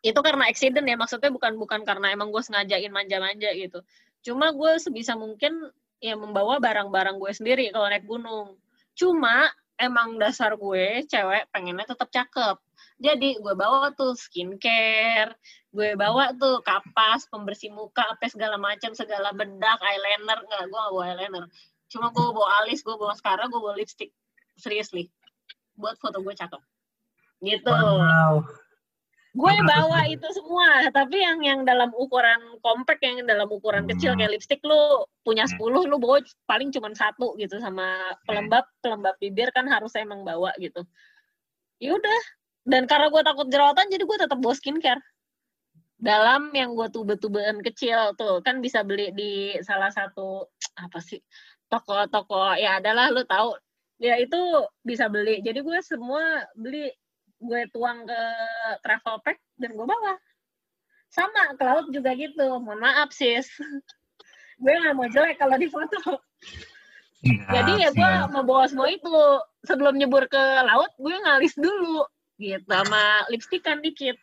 Itu 0.04 0.20
karena 0.20 0.52
accident 0.52 0.84
ya 0.84 1.00
maksudnya 1.00 1.32
bukan 1.32 1.56
bukan 1.56 1.82
karena 1.88 2.12
emang 2.12 2.30
gue 2.30 2.44
sengajain 2.44 2.92
manja-manja 2.92 3.56
gitu. 3.56 3.80
Cuma 4.22 4.52
gue 4.52 4.78
sebisa 4.78 5.16
mungkin 5.16 5.72
ya 6.04 6.20
membawa 6.20 6.60
barang-barang 6.60 7.18
gue 7.18 7.32
sendiri 7.32 7.72
kalau 7.72 7.88
naik 7.88 8.06
gunung. 8.06 8.60
Cuma 9.00 9.48
emang 9.80 10.20
dasar 10.20 10.60
gue 10.60 11.08
cewek 11.08 11.50
pengennya 11.50 11.88
tetap 11.88 12.12
cakep. 12.12 12.58
Jadi 13.00 13.40
gue 13.40 13.54
bawa 13.56 13.96
tuh 13.96 14.14
skincare 14.14 15.34
gue 15.74 15.98
bawa 15.98 16.36
tuh 16.38 16.62
kapas 16.62 17.26
pembersih 17.32 17.74
muka 17.74 18.06
apa 18.06 18.30
segala 18.30 18.60
macam 18.62 18.94
segala 18.94 19.32
bedak 19.34 19.80
eyeliner. 19.82 20.40
Nggak 20.46 20.64
gue 20.68 20.80
gak 20.84 20.92
bawa 20.94 21.04
eyeliner. 21.16 21.46
Cuma 21.90 22.12
gue 22.12 22.28
bawa 22.28 22.62
alis 22.64 22.84
gue 22.84 22.94
bawa 22.94 23.16
mascara 23.16 23.48
gue 23.48 23.60
bawa 23.60 23.80
lipstick. 23.80 24.12
Seriously. 24.60 25.10
Buat 25.80 25.96
foto 25.98 26.20
gue 26.20 26.36
cakep 26.36 26.73
gitu. 27.44 27.70
Wow. 27.70 28.48
gue 29.34 29.56
bawa 29.66 30.06
itu 30.06 30.30
semua 30.30 30.94
tapi 30.94 31.18
yang 31.18 31.42
yang 31.42 31.60
dalam 31.66 31.90
ukuran 31.98 32.38
compact 32.62 33.02
yang 33.02 33.26
dalam 33.26 33.50
ukuran 33.50 33.90
kecil 33.90 34.14
kayak 34.14 34.38
lipstick 34.38 34.62
lu 34.62 35.10
punya 35.26 35.50
Hmm. 35.50 35.58
10 35.58 35.90
lu 35.90 35.98
bawa 35.98 36.22
paling 36.46 36.70
cuma 36.70 36.94
satu 36.94 37.34
gitu 37.42 37.58
sama 37.58 38.14
pelembab 38.30 38.62
pelembab 38.86 39.18
bibir 39.18 39.50
kan 39.50 39.66
harus 39.66 39.90
emang 39.98 40.22
bawa 40.22 40.54
gitu. 40.62 40.86
Yaudah 41.82 42.22
dan 42.70 42.86
karena 42.86 43.10
gue 43.10 43.22
takut 43.26 43.48
jerawatan 43.50 43.90
jadi 43.90 44.04
gue 44.06 44.18
tetap 44.22 44.38
bawa 44.38 44.54
skincare. 44.54 45.02
Dalam 45.98 46.54
yang 46.54 46.78
gue 46.78 46.88
tube-tubean 46.94 47.66
kecil 47.66 48.14
tuh 48.14 48.38
kan 48.46 48.62
bisa 48.62 48.86
beli 48.86 49.10
di 49.18 49.58
salah 49.66 49.90
satu 49.90 50.46
apa 50.78 51.02
sih 51.02 51.18
toko-toko 51.74 52.54
ya 52.54 52.78
adalah 52.78 53.10
lu 53.10 53.26
tahu. 53.26 53.58
Ya 53.98 54.14
itu 54.22 54.38
bisa 54.86 55.10
beli. 55.10 55.42
Jadi 55.42 55.58
gue 55.66 55.80
semua 55.82 56.46
beli 56.54 56.94
gue 57.44 57.62
tuang 57.76 58.08
ke 58.08 58.22
travel 58.82 59.16
pack 59.22 59.38
dan 59.60 59.76
gue 59.76 59.86
bawa. 59.86 60.16
Sama 61.14 61.54
ke 61.54 61.64
laut 61.64 61.88
juga 61.94 62.16
gitu. 62.18 62.58
Mohon 62.58 62.90
maaf 62.90 63.14
sis. 63.14 63.46
Gue 64.64 64.74
nggak 64.80 64.96
mau 64.96 65.10
jelek 65.12 65.38
kalau 65.38 65.60
di 65.60 65.68
foto. 65.68 66.24
Siap, 67.20 67.52
jadi 67.52 67.72
ya 67.84 67.90
gue 67.92 68.12
mau 68.32 68.46
bawa 68.48 68.66
semua 68.70 68.88
itu. 68.88 69.12
Sebelum 69.68 69.98
nyebur 69.98 70.26
ke 70.32 70.42
laut 70.64 70.90
gue 70.98 71.14
ngalis 71.14 71.54
dulu. 71.60 72.08
Gitu 72.40 72.64
sama 72.66 73.28
lipstikan 73.30 73.84
dikit. 73.84 74.16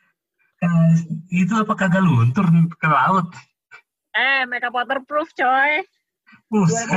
Eh, 0.60 0.92
itu 1.44 1.52
apa 1.54 1.76
kagak 1.76 2.02
luntur 2.02 2.46
ke 2.78 2.88
laut? 2.88 3.28
eh 4.10 4.42
makeup 4.50 4.74
waterproof 4.74 5.30
coy. 5.38 5.86
Buset, 6.50 6.90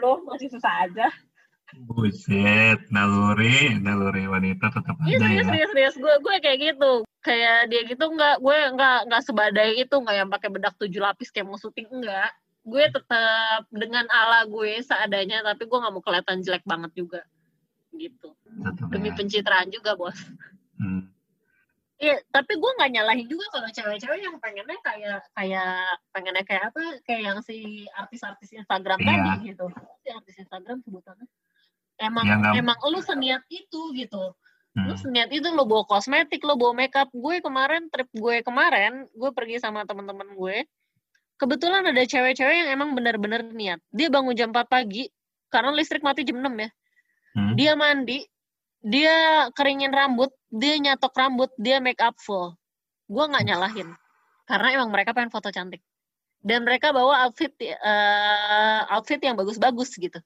2020 0.00 0.28
masih 0.28 0.48
susah 0.48 0.88
aja 0.88 1.08
buset, 1.84 2.78
naluri, 2.88 3.76
naluri 3.78 4.24
wanita 4.24 4.70
tetap 4.70 4.94
Iya 5.02 5.18
ada 5.18 5.26
serius 5.26 5.42
ya. 5.42 5.50
serius 5.50 5.70
serius. 5.72 5.94
Gue 5.98 6.14
gue 6.22 6.34
kayak 6.40 6.58
gitu. 6.62 6.92
Kayak 7.20 7.58
dia 7.72 7.82
gitu 7.88 8.04
nggak 8.04 8.36
gue 8.38 8.58
nggak 8.76 8.98
nggak 9.08 9.22
sebadai 9.24 9.70
itu 9.80 9.94
nggak 9.94 10.16
yang 10.16 10.30
pakai 10.30 10.48
bedak 10.48 10.74
tujuh 10.76 11.00
lapis 11.00 11.28
kayak 11.28 11.48
mau 11.48 11.56
syuting 11.56 11.88
enggak 11.90 12.30
gue 12.64 12.84
tetap 12.88 13.68
dengan 13.68 14.08
ala 14.08 14.48
gue 14.48 14.80
seadanya 14.80 15.44
tapi 15.44 15.68
gue 15.68 15.78
nggak 15.78 15.92
mau 15.92 16.00
kelihatan 16.00 16.40
jelek 16.40 16.64
banget 16.64 16.92
juga. 16.96 17.20
Gitu. 17.92 18.32
Tetap 18.64 18.88
demi 18.88 19.12
ya. 19.12 19.16
pencitraan 19.16 19.68
juga 19.68 19.92
bos. 19.94 20.16
Hmm. 20.80 21.12
Iya 21.94 22.18
tapi 22.28 22.56
gue 22.56 22.70
nggak 22.76 22.90
nyalahin 22.90 23.28
juga 23.28 23.46
kalau 23.52 23.68
cewek-cewek 23.70 24.18
yang 24.18 24.36
pengennya 24.40 24.76
kayak 24.82 25.20
kayak 25.32 25.76
pengennya 26.10 26.44
kayak 26.44 26.64
apa? 26.72 26.80
Kayak 27.04 27.22
yang 27.22 27.38
si 27.44 27.84
artis-artis 27.92 28.50
Instagram 28.50 28.98
Iya. 28.98 29.08
tadi 29.12 29.30
gitu. 29.48 29.66
Si 30.00 30.08
artis 30.10 30.34
Instagram 30.40 30.80
sebutannya 30.84 31.28
emang 32.00 32.24
Ya, 32.26 32.36
emang 32.58 32.78
lu 32.90 33.00
seniat 33.02 33.42
itu 33.50 33.94
gitu. 33.94 34.34
Hmm. 34.74 34.90
lu 34.90 34.98
seniat 34.98 35.30
itu 35.30 35.46
lo 35.54 35.62
bawa 35.70 35.86
kosmetik 35.86 36.42
lo 36.42 36.58
bawa 36.58 36.74
makeup. 36.74 37.06
Gue 37.14 37.38
kemarin 37.38 37.86
trip 37.94 38.10
gue 38.10 38.42
kemarin 38.42 39.06
gue 39.14 39.30
pergi 39.30 39.62
sama 39.62 39.86
teman-teman 39.86 40.34
gue. 40.34 40.66
Kebetulan 41.38 41.86
ada 41.86 42.02
cewek-cewek 42.02 42.66
yang 42.66 42.70
emang 42.74 42.90
benar-benar 42.94 43.46
niat. 43.46 43.78
Dia 43.94 44.10
bangun 44.10 44.34
jam 44.34 44.50
4 44.50 44.66
pagi 44.66 45.06
karena 45.50 45.70
listrik 45.70 46.02
mati 46.02 46.26
jam 46.26 46.42
6 46.42 46.50
ya. 46.58 46.70
Hmm. 47.34 47.58
dia 47.58 47.74
mandi 47.74 48.22
dia 48.78 49.50
keringin 49.58 49.90
rambut 49.90 50.30
dia 50.54 50.78
nyatok 50.78 51.10
rambut 51.18 51.50
dia 51.58 51.78
make 51.78 52.02
up 52.02 52.18
full. 52.18 52.54
Gue 53.06 53.24
nggak 53.30 53.46
nyalahin 53.46 53.94
karena 54.50 54.68
emang 54.74 54.90
mereka 54.90 55.14
pengen 55.14 55.30
foto 55.30 55.54
cantik. 55.54 55.82
Dan 56.44 56.66
mereka 56.66 56.92
bawa 56.92 57.24
outfit 57.24 57.54
eh, 57.62 58.80
outfit 58.90 59.22
yang 59.22 59.38
bagus-bagus 59.38 59.96
gitu. 59.96 60.18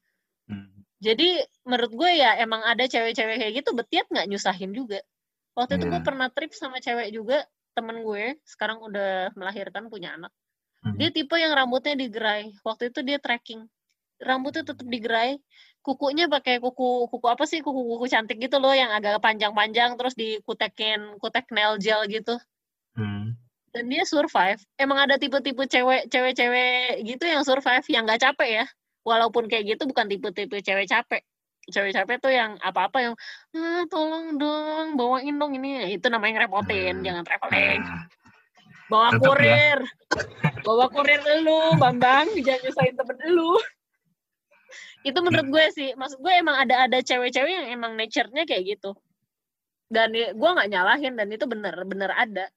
Jadi 0.99 1.47
menurut 1.63 1.93
gue 1.95 2.11
ya 2.19 2.35
emang 2.43 2.63
ada 2.67 2.85
cewek-cewek 2.87 3.39
kayak 3.39 3.55
gitu 3.63 3.71
betiat 3.75 4.07
nggak 4.11 4.27
nyusahin 4.29 4.75
juga. 4.75 4.99
Waktu 5.55 5.79
itu 5.79 5.87
gue 5.91 6.01
Iya. 6.03 6.07
pernah 6.07 6.29
trip 6.31 6.53
sama 6.55 6.79
cewek 6.79 7.11
juga 7.11 7.47
temen 7.75 8.03
gue 8.03 8.39
sekarang 8.47 8.83
udah 8.83 9.31
melahirkan 9.39 9.87
punya 9.91 10.15
anak. 10.19 10.31
Hmm. 10.83 10.95
Dia 10.99 11.11
tipe 11.11 11.35
yang 11.35 11.55
rambutnya 11.55 11.95
digerai. 11.99 12.55
Waktu 12.63 12.91
itu 12.95 13.03
dia 13.03 13.19
trekking. 13.19 13.67
Rambutnya 14.23 14.63
tetap 14.67 14.87
digerai. 14.87 15.39
Kukunya 15.83 16.27
pakai 16.27 16.59
kuku 16.59 17.07
kuku 17.11 17.27
apa 17.27 17.47
sih 17.47 17.63
kuku-kuku 17.63 18.07
cantik 18.11 18.39
gitu 18.43 18.59
loh 18.59 18.75
yang 18.75 18.91
agak 18.91 19.23
panjang-panjang 19.23 19.95
terus 19.99 20.15
dikutekin 20.19 21.19
kutek 21.23 21.47
nail 21.55 21.79
gel 21.79 22.07
gitu. 22.11 22.39
Hmm. 22.99 23.39
dan 23.69 23.85
dia 23.87 24.03
survive. 24.03 24.59
Emang 24.75 24.99
ada 24.99 25.21
tipe-tipe 25.21 25.63
cewek, 25.71 26.11
cewek-cewek 26.11 27.05
gitu 27.07 27.25
yang 27.31 27.45
survive 27.47 27.85
yang 27.87 28.09
nggak 28.09 28.19
capek 28.27 28.65
ya. 28.65 28.67
Walaupun 29.09 29.49
kayak 29.49 29.65
gitu 29.77 29.89
bukan 29.89 30.05
tipe-tipe 30.13 30.61
cewek 30.61 30.85
capek. 30.85 31.25
Cewek 31.69 31.97
capek 31.97 32.17
tuh 32.21 32.33
yang 32.33 32.61
apa-apa 32.61 32.99
yang 33.01 33.15
ah, 33.57 33.85
tolong 33.89 34.37
dong 34.37 34.97
bawain 34.97 35.37
dong 35.37 35.57
ini 35.57 35.97
itu 35.97 36.07
namanya 36.13 36.45
ngerepotin, 36.45 37.01
Hmm. 37.01 37.05
jangan 37.05 37.23
traveling. 37.25 37.81
Nah, 37.81 38.05
Bawa 38.89 39.13
tetep 39.13 39.21
ya. 39.21 39.29
kurir. 39.29 39.79
Bawa 40.65 40.87
kurir 40.89 41.21
lu, 41.45 41.77
Bambang, 41.77 42.29
jangan 42.41 42.61
nyusahin 42.65 42.97
temen 42.97 43.17
lu. 43.33 43.53
itu 45.07 45.19
menurut 45.23 45.47
gue 45.49 45.65
sih, 45.73 45.89
maksud 45.95 46.19
gue 46.21 46.33
emang 46.35 46.59
ada 46.59 46.85
ada 46.85 46.99
cewek-cewek 47.01 47.49
yang 47.49 47.69
emang 47.71 47.95
nature-nya 47.95 48.45
kayak 48.45 48.77
gitu. 48.77 48.93
Dan 49.89 50.13
gue 50.13 50.49
nggak 50.53 50.69
nyalahin 50.69 51.17
dan 51.17 51.29
itu 51.33 51.49
bener, 51.49 51.73
bener 51.89 52.13
ada. 52.13 52.49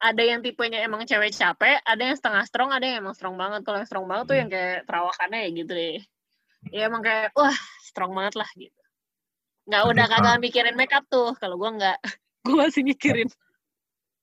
Ada 0.00 0.22
yang 0.24 0.40
tipenya 0.40 0.80
emang 0.80 1.04
cewek 1.04 1.28
capek, 1.30 1.76
ada 1.84 2.00
yang 2.00 2.16
setengah 2.16 2.42
strong, 2.48 2.72
ada 2.72 2.80
yang 2.82 3.04
emang 3.04 3.12
strong 3.12 3.36
banget. 3.36 3.60
Kalau 3.62 3.78
yang 3.78 3.88
strong 3.88 4.06
banget 4.08 4.24
tuh 4.24 4.32
Hmm. 4.32 4.40
yang 4.40 4.50
kayak 4.50 4.78
perawakannya 4.88 5.38
ya 5.44 5.48
gitu 5.52 5.72
deh. 5.72 6.00
Ya 6.72 6.80
emang 6.88 7.02
kayak, 7.04 7.36
wah 7.36 7.56
strong 7.84 8.12
banget 8.12 8.34
lah 8.40 8.48
gitu. 8.56 8.80
Nggak 9.68 9.80
Tapi 9.80 9.90
udah 9.92 10.06
kagak 10.08 10.36
mikirin 10.40 10.74
make 10.74 10.92
up 10.92 11.04
tuh. 11.06 11.36
Kalau 11.36 11.60
gue 11.60 11.70
nggak, 11.76 11.98
gue 12.48 12.54
masih 12.56 12.82
mikirin. 12.82 13.28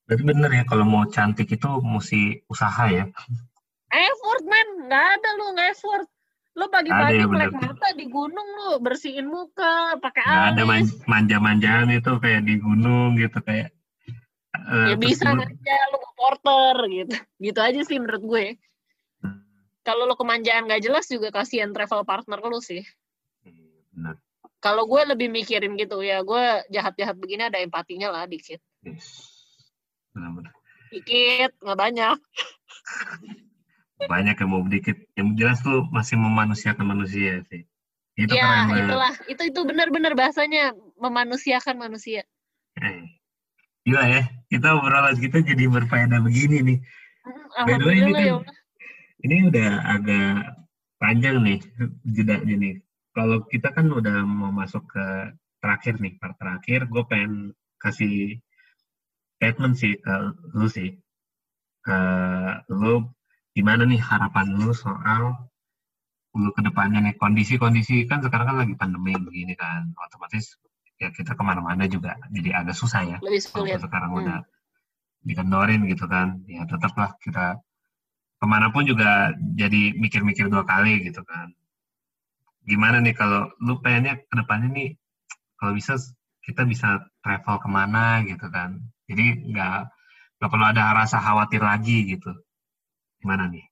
berarti 0.07 0.23
bener 0.23 0.49
ya 0.49 0.63
kalau 0.63 0.87
mau 0.87 1.03
cantik 1.05 1.51
itu 1.51 1.67
mesti 1.83 2.39
usaha 2.47 2.87
ya. 2.87 3.11
effort 3.87 4.43
man 4.47 4.87
nggak 4.87 5.05
ada 5.19 5.29
lu 5.35 5.45
nggak 5.51 5.69
effort 5.75 6.07
lu 6.55 6.65
pagi-pagi 6.71 7.21
ya, 7.21 7.27
melek 7.27 7.51
mata 7.51 7.91
di 7.91 8.07
gunung 8.07 8.47
lu 8.55 8.79
bersihin 8.79 9.27
muka 9.27 9.93
pakai 9.99 10.23
Nggak 10.25 10.47
ada 10.47 10.63
man- 10.63 10.79
alis 10.79 10.89
manja-manjaan 11.05 11.91
itu 11.91 12.11
kayak 12.17 12.47
di 12.47 12.55
gunung 12.57 13.19
gitu 13.19 13.37
kayak. 13.45 13.76
Eh, 14.67 14.85
ya 14.91 14.95
bisa 14.99 15.31
aja 15.31 15.77
lu 15.95 15.99
porter 16.13 16.75
gitu. 16.91 17.15
Gitu 17.39 17.59
aja 17.59 17.81
sih 17.87 17.97
menurut 17.97 18.23
gue. 18.23 18.45
Hmm, 19.23 19.41
kalau 19.87 20.05
lu 20.05 20.15
kemanjaan 20.19 20.67
nggak 20.67 20.83
jelas 20.83 21.07
juga 21.07 21.31
kasihan 21.31 21.71
travel 21.71 22.03
partner 22.03 22.39
lu 22.43 22.59
sih. 22.59 22.83
Kalau 24.57 24.83
gue 24.89 25.01
lebih 25.07 25.31
mikirin 25.31 25.77
gitu 25.79 26.03
ya 26.03 26.21
gue 26.21 26.43
jahat-jahat 26.73 27.15
begini 27.17 27.47
ada 27.47 27.61
empatinya 27.61 28.11
lah 28.11 28.23
dikit. 28.27 28.59
Yes. 28.83 29.07
Benar-benar. 30.13 30.53
dikit 30.87 31.51
nggak 31.59 31.79
banyak. 31.79 32.17
Banyak 34.07 34.35
yang 34.39 34.49
mau 34.49 34.63
dikit. 34.65 34.97
Yang 35.17 35.27
jelas 35.35 35.57
tuh 35.65 35.83
masih 35.89 36.15
memanusiakan 36.15 36.85
manusia 36.85 37.43
sih. 37.49 37.65
Itu 38.17 38.33
ya 38.33 38.65
itulah. 38.71 39.13
Itu 39.29 39.41
itu 39.45 39.59
benar-benar 39.61 40.17
bahasanya 40.17 40.73
memanusiakan 40.97 41.77
manusia. 41.77 42.25
Eh, 42.77 43.17
Gila 43.87 44.03
ya, 44.03 44.21
kita 44.47 44.67
obrolan 44.79 45.15
kita 45.19 45.43
jadi 45.43 45.67
berfaedah 45.67 46.19
begini 46.23 46.57
nih. 46.63 46.79
Hmm, 47.27 47.65
By 47.67 47.75
the 47.75 47.85
way, 47.85 47.97
ini 47.99 48.11
ya 48.15 48.39
kan 48.39 48.55
ini 49.25 49.35
udah 49.49 49.69
agak 49.97 50.31
panjang 51.01 51.41
nih 51.43 51.59
jeda 52.05 52.41
nih. 52.45 52.79
Kalau 53.11 53.43
kita 53.49 53.73
kan 53.73 53.89
udah 53.89 54.21
mau 54.23 54.53
masuk 54.53 54.85
ke 54.93 55.05
terakhir 55.57 55.97
nih, 55.97 56.21
part 56.21 56.37
terakhir, 56.37 56.85
gue 56.85 57.03
pengen 57.09 57.57
kasih 57.81 58.37
statement 59.37 59.73
sih 59.73 59.97
ke 59.97 60.13
lu 60.53 60.69
sih. 60.69 60.93
Ke 61.81 61.99
lu 62.69 63.09
gimana 63.57 63.89
nih 63.89 63.97
harapan 63.97 64.53
lu 64.53 64.69
soal 64.69 65.33
lu 66.37 66.53
ke 66.53 66.61
depannya 66.61 67.01
nih 67.01 67.17
kondisi-kondisi 67.17 68.05
kan 68.05 68.21
sekarang 68.21 68.53
kan 68.53 68.57
lagi 68.61 68.77
pandemi 68.77 69.17
begini 69.17 69.57
kan 69.57 69.89
otomatis 69.97 70.53
ya 70.97 71.13
kita 71.13 71.37
ke 71.37 71.43
mana-mana 71.45 71.85
juga 71.85 72.17
jadi 72.33 72.61
agak 72.61 72.75
susah 72.77 73.01
ya. 73.05 73.17
Lebih 73.21 73.41
sulit. 73.41 73.77
Sekarang 73.77 74.11
Hmm. 74.13 74.19
udah 74.21 74.39
dikendorin 75.25 75.81
gitu 75.89 76.05
kan. 76.09 76.41
Ya 76.49 76.65
tetaplah 76.65 77.13
kita 77.21 77.61
ke 78.37 78.45
mana 78.45 78.69
pun 78.69 78.85
juga 78.85 79.33
jadi 79.57 79.97
mikir-mikir 79.97 80.49
dua 80.49 80.65
kali 80.65 81.05
gitu 81.05 81.21
kan. 81.25 81.53
Gimana 82.67 82.99
nih 82.99 83.15
kalau 83.15 83.49
lu 83.63 83.79
pengennya 83.79 84.19
ke 84.21 84.33
depannya 84.35 84.69
nih 84.73 84.89
kalau 85.57 85.73
bisa 85.73 85.97
kita 86.43 86.63
bisa 86.63 87.01
travel 87.23 87.57
ke 87.59 87.69
mana 87.69 88.21
gitu 88.25 88.47
kan. 88.51 88.81
Jadi 89.07 89.53
nggak 89.53 89.77
nggak 90.37 90.49
perlu 90.51 90.65
ada 90.69 90.93
rasa 90.93 91.17
khawatir 91.21 91.61
lagi 91.63 92.13
gitu. 92.17 92.29
Gimana 93.21 93.49
nih? 93.49 93.65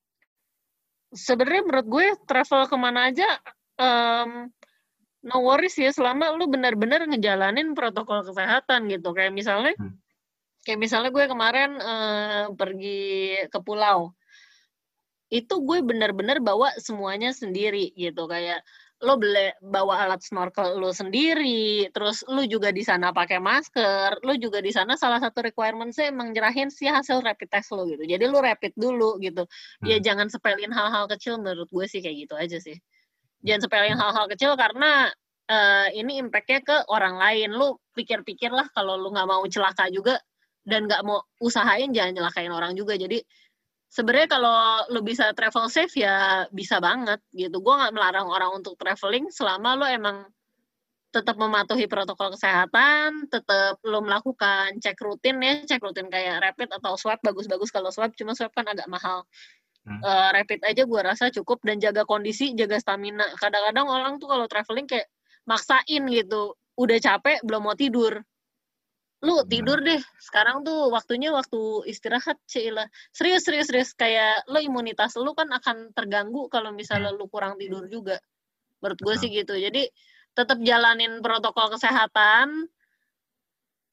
Sebenarnya 1.15 1.61
menurut 1.63 1.87
gue 1.87 2.05
travel 2.27 2.67
ke 2.67 2.75
mana 2.75 3.07
aja 3.13 3.29
em, 3.79 4.51
no 5.25 5.41
worries 5.41 5.75
ya 5.75 5.89
selama 5.89 6.31
lu 6.37 6.45
benar-benar 6.45 7.01
ngejalanin 7.09 7.73
protokol 7.73 8.21
kesehatan 8.21 8.87
gitu. 8.93 9.09
Kayak 9.17 9.33
misalnya 9.33 9.73
Hmm. 9.75 9.97
kayak 10.65 10.79
misalnya 10.81 11.09
gue 11.09 11.25
kemarin 11.25 11.71
eh, 11.81 12.43
pergi 12.53 13.01
ke 13.49 13.59
pulau. 13.65 14.13
Itu 15.33 15.65
gue 15.65 15.81
benar-benar 15.81 16.37
bawa 16.39 16.69
semuanya 16.77 17.33
sendiri 17.33 17.89
gitu. 17.97 18.29
Kayak 18.29 18.61
lo 19.03 19.19
beli 19.19 19.51
bawa 19.59 20.07
alat 20.07 20.23
snorkel 20.23 20.79
lo 20.79 20.95
sendiri 20.95 21.91
terus 21.91 22.23
lu 22.31 22.47
juga 22.47 22.71
di 22.71 22.79
sana 22.79 23.11
pakai 23.11 23.43
masker 23.43 24.23
lu 24.23 24.39
juga 24.39 24.63
di 24.63 24.71
sana 24.71 24.95
salah 24.95 25.19
satu 25.19 25.43
requirement 25.43 25.91
saya 25.91 26.15
emang 26.15 26.31
nyerahin 26.31 26.71
sih 26.71 26.87
hasil 26.87 27.19
rapid 27.19 27.51
test 27.51 27.75
lo 27.75 27.83
gitu. 27.91 28.07
Jadi 28.07 28.23
lu 28.23 28.39
rapid 28.39 28.71
dulu 28.79 29.19
gitu. 29.19 29.43
Ya 29.83 29.99
Hmm. 29.99 30.05
jangan 30.05 30.27
sepelin 30.31 30.71
hal-hal 30.71 31.11
kecil 31.11 31.41
menurut 31.43 31.67
gue 31.67 31.85
sih 31.91 31.99
kayak 31.99 32.17
gitu 32.23 32.35
aja 32.39 32.57
sih 32.61 32.79
jangan 33.41 33.61
sepelin 33.65 33.97
hal-hal 33.99 34.25
kecil 34.31 34.51
karena 34.55 35.11
eh, 35.49 35.87
ini 35.97 36.21
impactnya 36.21 36.59
ke 36.63 36.77
orang 36.91 37.19
lain. 37.19 37.55
Lu 37.55 37.77
pikir-pikir 37.97 38.51
lah 38.53 38.67
kalau 38.71 38.95
lu 38.99 39.11
nggak 39.11 39.27
mau 39.27 39.43
celaka 39.49 39.89
juga 39.89 40.19
dan 40.65 40.89
nggak 40.89 41.03
mau 41.05 41.21
usahain 41.41 41.93
jangan 41.93 42.13
nyelakain 42.15 42.53
orang 42.53 42.73
juga. 42.73 42.97
Jadi 42.97 43.21
sebenarnya 43.89 44.27
kalau 44.27 44.57
lu 44.91 44.99
bisa 45.05 45.31
travel 45.31 45.71
safe 45.71 45.93
ya 45.95 46.45
bisa 46.51 46.81
banget 46.83 47.21
gitu. 47.31 47.61
Gue 47.61 47.73
nggak 47.77 47.93
melarang 47.95 48.27
orang 48.27 48.59
untuk 48.59 48.75
traveling 48.75 49.29
selama 49.31 49.77
lu 49.79 49.85
emang 49.87 50.27
tetap 51.15 51.39
mematuhi 51.39 51.87
protokol 51.87 52.35
kesehatan, 52.35 53.31
tetap 53.31 53.79
lo 53.87 54.03
melakukan 54.03 54.75
cek 54.83 54.99
rutin 54.99 55.39
ya, 55.39 55.63
cek 55.63 55.79
rutin 55.79 56.11
kayak 56.11 56.43
rapid 56.43 56.75
atau 56.75 56.99
swab 56.99 57.23
bagus-bagus 57.23 57.71
kalau 57.71 57.87
swab. 57.87 58.11
Cuma 58.19 58.35
swab 58.35 58.51
kan 58.51 58.67
agak 58.67 58.83
mahal. 58.91 59.23
Hmm. 59.85 60.01
Eh, 60.01 60.29
rapid 60.33 60.65
aja 60.65 60.81
gua 60.89 61.13
rasa 61.13 61.29
cukup 61.29 61.61
dan 61.61 61.77
jaga 61.77 62.09
kondisi, 62.09 62.57
jaga 62.57 62.81
stamina. 62.81 63.25
Kadang-kadang 63.37 63.85
orang 63.85 64.13
tuh 64.17 64.25
kalau 64.25 64.49
traveling 64.49 64.89
kayak 64.89 65.05
maksain 65.45 66.03
gitu, 66.09 66.57
udah 66.73 66.97
capek 66.97 67.37
belum 67.45 67.69
mau 67.69 67.77
tidur. 67.77 68.25
Lu 69.21 69.45
tidur 69.45 69.81
deh. 69.85 70.01
Sekarang 70.17 70.65
tuh 70.65 70.89
waktunya 70.89 71.29
waktu 71.29 71.85
istirahat, 71.85 72.37
Cila. 72.49 72.85
Serius, 73.13 73.45
serius, 73.45 73.69
serius. 73.69 73.93
Kayak 73.93 74.45
lo 74.49 74.57
imunitas 74.57 75.17
lu 75.17 75.33
kan 75.37 75.49
akan 75.53 75.93
terganggu 75.93 76.49
kalau 76.49 76.73
misalnya 76.73 77.13
lu 77.13 77.29
kurang 77.29 77.57
tidur 77.61 77.85
juga. 77.85 78.17
Menurut 78.81 78.99
gue 79.01 79.15
sih 79.21 79.29
gitu. 79.33 79.53
Jadi 79.57 79.89
tetap 80.35 80.59
jalanin 80.61 81.23
protokol 81.23 81.73
kesehatan, 81.73 82.69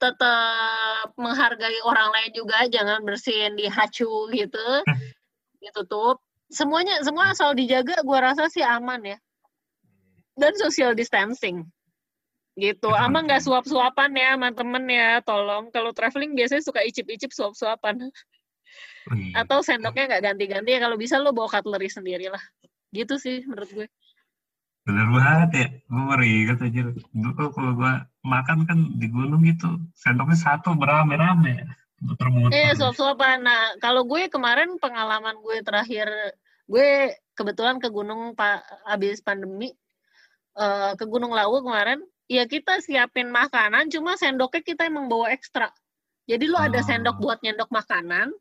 tetap 0.03 1.15
menghargai 1.15 1.79
orang 1.87 2.11
lain 2.11 2.31
juga, 2.35 2.67
jangan 2.67 2.99
bersihin 3.07 3.55
di 3.55 3.71
hacu 3.71 4.27
gitu, 4.35 4.65
ditutup. 5.63 6.19
Semuanya, 6.51 6.99
semua 7.01 7.31
asal 7.33 7.55
dijaga, 7.57 8.03
gua 8.05 8.31
rasa 8.31 8.51
sih 8.51 8.61
aman 8.61 9.01
ya. 9.01 9.17
Dan 10.33 10.53
social 10.57 10.97
distancing, 10.97 11.61
gitu. 12.57 12.89
Itu 12.89 12.97
Aman 12.97 13.29
nggak 13.29 13.41
penting. 13.41 13.53
suap-suapan 13.53 14.11
ya 14.17 14.29
sama 14.33 14.49
temen 14.49 14.83
ya, 14.89 15.21
tolong. 15.21 15.69
Kalau 15.69 15.93
traveling 15.93 16.33
biasanya 16.33 16.65
suka 16.65 16.81
icip-icip 16.81 17.29
suap-suapan. 17.29 18.09
Oh, 19.09 19.13
iya. 19.13 19.45
Atau 19.45 19.61
sendoknya 19.61 20.09
nggak 20.09 20.23
ganti-ganti 20.33 20.73
ya, 20.73 20.79
kalau 20.81 20.97
bisa 20.97 21.21
lo 21.21 21.37
bawa 21.37 21.53
cutlery 21.53 21.85
sendiri 21.85 22.33
lah. 22.33 22.41
Gitu 22.89 23.17
sih 23.21 23.45
menurut 23.45 23.69
gue. 23.73 23.87
Bener 24.83 25.07
banget 25.13 25.49
ya, 25.53 25.67
gue 25.85 26.03
ngeri 26.11 26.33
kata 26.49 26.63
aja. 26.65 26.81
Dulu 27.13 27.49
kalau 27.53 27.71
gue 27.77 27.93
makan 28.25 28.57
kan 28.65 28.79
di 28.97 29.07
gunung 29.13 29.45
gitu, 29.45 29.69
sendoknya 29.93 30.37
satu 30.37 30.73
berame-rame. 30.73 31.61
Muter-muter. 32.03 32.51
Iya, 32.51 32.71
suap-suapan. 32.75 33.37
Nah, 33.41 33.61
kalau 33.79 34.03
gue 34.03 34.27
kemarin 34.27 34.75
pengalaman 34.77 35.39
gue 35.39 35.63
terakhir, 35.63 36.07
gue 36.67 37.15
kebetulan 37.33 37.79
ke 37.79 37.87
gunung 37.87 38.35
pak 38.35 38.61
habis 38.83 39.23
pandemi, 39.23 39.71
eh, 40.59 40.91
ke 40.99 41.05
Gunung 41.07 41.31
Lawu 41.31 41.63
kemarin. 41.63 42.03
Ya 42.27 42.47
kita 42.47 42.79
siapin 42.79 43.31
makanan, 43.31 43.91
cuma 43.91 44.15
sendoknya 44.15 44.63
kita 44.63 44.87
emang 44.87 45.11
bawa 45.11 45.31
ekstra. 45.31 45.71
Jadi 46.23 46.47
lu 46.47 46.55
ada 46.55 46.79
sendok 46.79 47.19
buat 47.19 47.43
nyendok 47.43 47.67
makanan, 47.67 48.31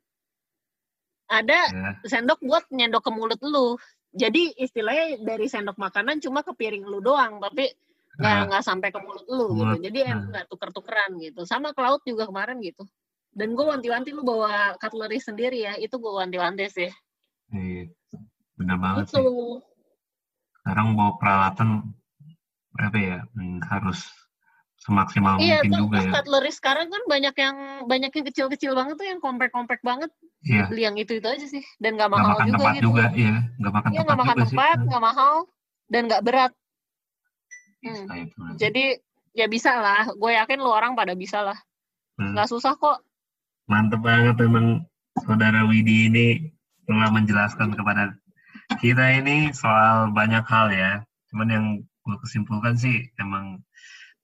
ada 1.27 1.61
Ya. 1.67 1.91
sendok 2.07 2.39
buat 2.47 2.63
nyendok 2.71 3.03
ke 3.03 3.11
mulut 3.11 3.41
lu. 3.43 3.75
Jadi 4.15 4.55
istilahnya 4.55 5.19
dari 5.25 5.51
sendok 5.51 5.81
makanan 5.81 6.23
cuma 6.23 6.47
ke 6.47 6.55
piring 6.55 6.87
lu 6.87 7.03
doang, 7.03 7.43
tapi 7.43 7.75
nggak 8.23 8.35
Ah. 8.39 8.45
nggak 8.47 8.63
sampai 8.63 8.89
ke 8.95 9.01
mulut 9.03 9.27
lu 9.27 9.57
gitu. 9.59 9.77
Jadi 9.91 9.99
ah. 10.07 10.21
nggak 10.31 10.45
tuker-tukeran 10.47 11.11
gitu. 11.19 11.43
Sama 11.43 11.75
ke 11.75 11.81
laut 11.83 12.05
juga 12.07 12.29
kemarin 12.31 12.63
gitu. 12.63 12.87
Dan 13.33 13.57
gue 13.57 13.65
wanti-wanti 13.65 14.13
lu 14.13 14.21
bawa 14.21 14.77
cutlery 14.77 15.17
sendiri 15.17 15.65
ya, 15.65 15.73
itu 15.81 15.97
gue 15.97 16.13
wanti-wanti 16.13 16.69
sih. 16.69 16.91
Iya. 17.53 17.89
Bener 18.61 18.77
banget 18.77 19.09
Itu. 19.09 19.17
sih. 19.17 19.25
Sekarang 20.61 20.95
bawa 20.95 21.17
peralatan 21.17 21.69
apa 22.77 22.97
ya 22.97 23.19
hmm, 23.37 23.61
harus 23.69 24.05
semaksimal 24.81 25.39
Iya, 25.39 25.63
mungkin 25.63 25.71
tuh 25.71 25.81
juga 25.87 25.99
ya. 26.03 26.11
cutlery 26.19 26.53
sekarang 26.53 26.87
kan 26.91 27.03
banyak 27.07 27.35
yang 27.39 27.57
banyak 27.87 28.11
yang 28.13 28.27
kecil-kecil 28.33 28.73
banget 28.75 28.95
tuh 28.99 29.07
yang 29.07 29.21
compact-compact 29.23 29.83
banget. 29.87 30.11
Iya. 30.43 30.67
Beli 30.69 30.83
yang 30.83 30.97
itu 30.99 31.23
itu 31.23 31.29
aja 31.29 31.47
sih 31.47 31.63
dan 31.79 31.95
nggak 31.95 32.11
Nggak 32.11 32.23
mahal 32.23 32.35
makan 32.35 32.47
juga 32.47 32.59
tempat 32.59 32.75
gitu. 32.75 32.85
juga, 32.91 33.05
iya. 33.15 33.35
Nggak 33.63 33.73
makan 33.73 33.89
Iya 33.89 33.95
tempat 33.95 34.07
nggak 34.07 34.19
makan 34.21 34.35
juga 34.37 34.43
sih. 34.45 34.51
tempat, 34.53 34.77
nggak 34.83 35.03
mahal 35.03 35.35
dan 35.89 36.03
nggak 36.11 36.23
berat. 36.27 36.53
Hmm. 37.83 38.05
Nah, 38.07 38.17
itu. 38.21 38.39
Jadi 38.59 38.85
ya 39.33 39.47
bisa 39.47 39.71
lah. 39.79 40.03
Gue 40.19 40.33
yakin 40.35 40.59
lu 40.61 40.71
orang 40.71 40.93
pada 40.99 41.15
bisa 41.15 41.39
lah. 41.47 41.59
Hmm. 42.19 42.35
Nggak 42.35 42.49
susah 42.51 42.75
kok. 42.75 42.99
Mantep 43.71 44.01
banget 44.03 44.37
memang 44.43 44.87
saudara 45.23 45.67
Widi 45.67 46.11
ini 46.11 46.27
telah 46.87 47.09
menjelaskan 47.15 47.77
kepada 47.79 48.15
kita 48.83 49.23
ini 49.23 49.55
soal 49.55 50.11
banyak 50.11 50.43
hal 50.47 50.73
ya. 50.73 50.93
Cuman 51.31 51.49
yang 51.49 51.67
gue 51.81 52.17
kesimpulkan 52.27 52.75
sih 52.75 53.07
emang 53.23 53.63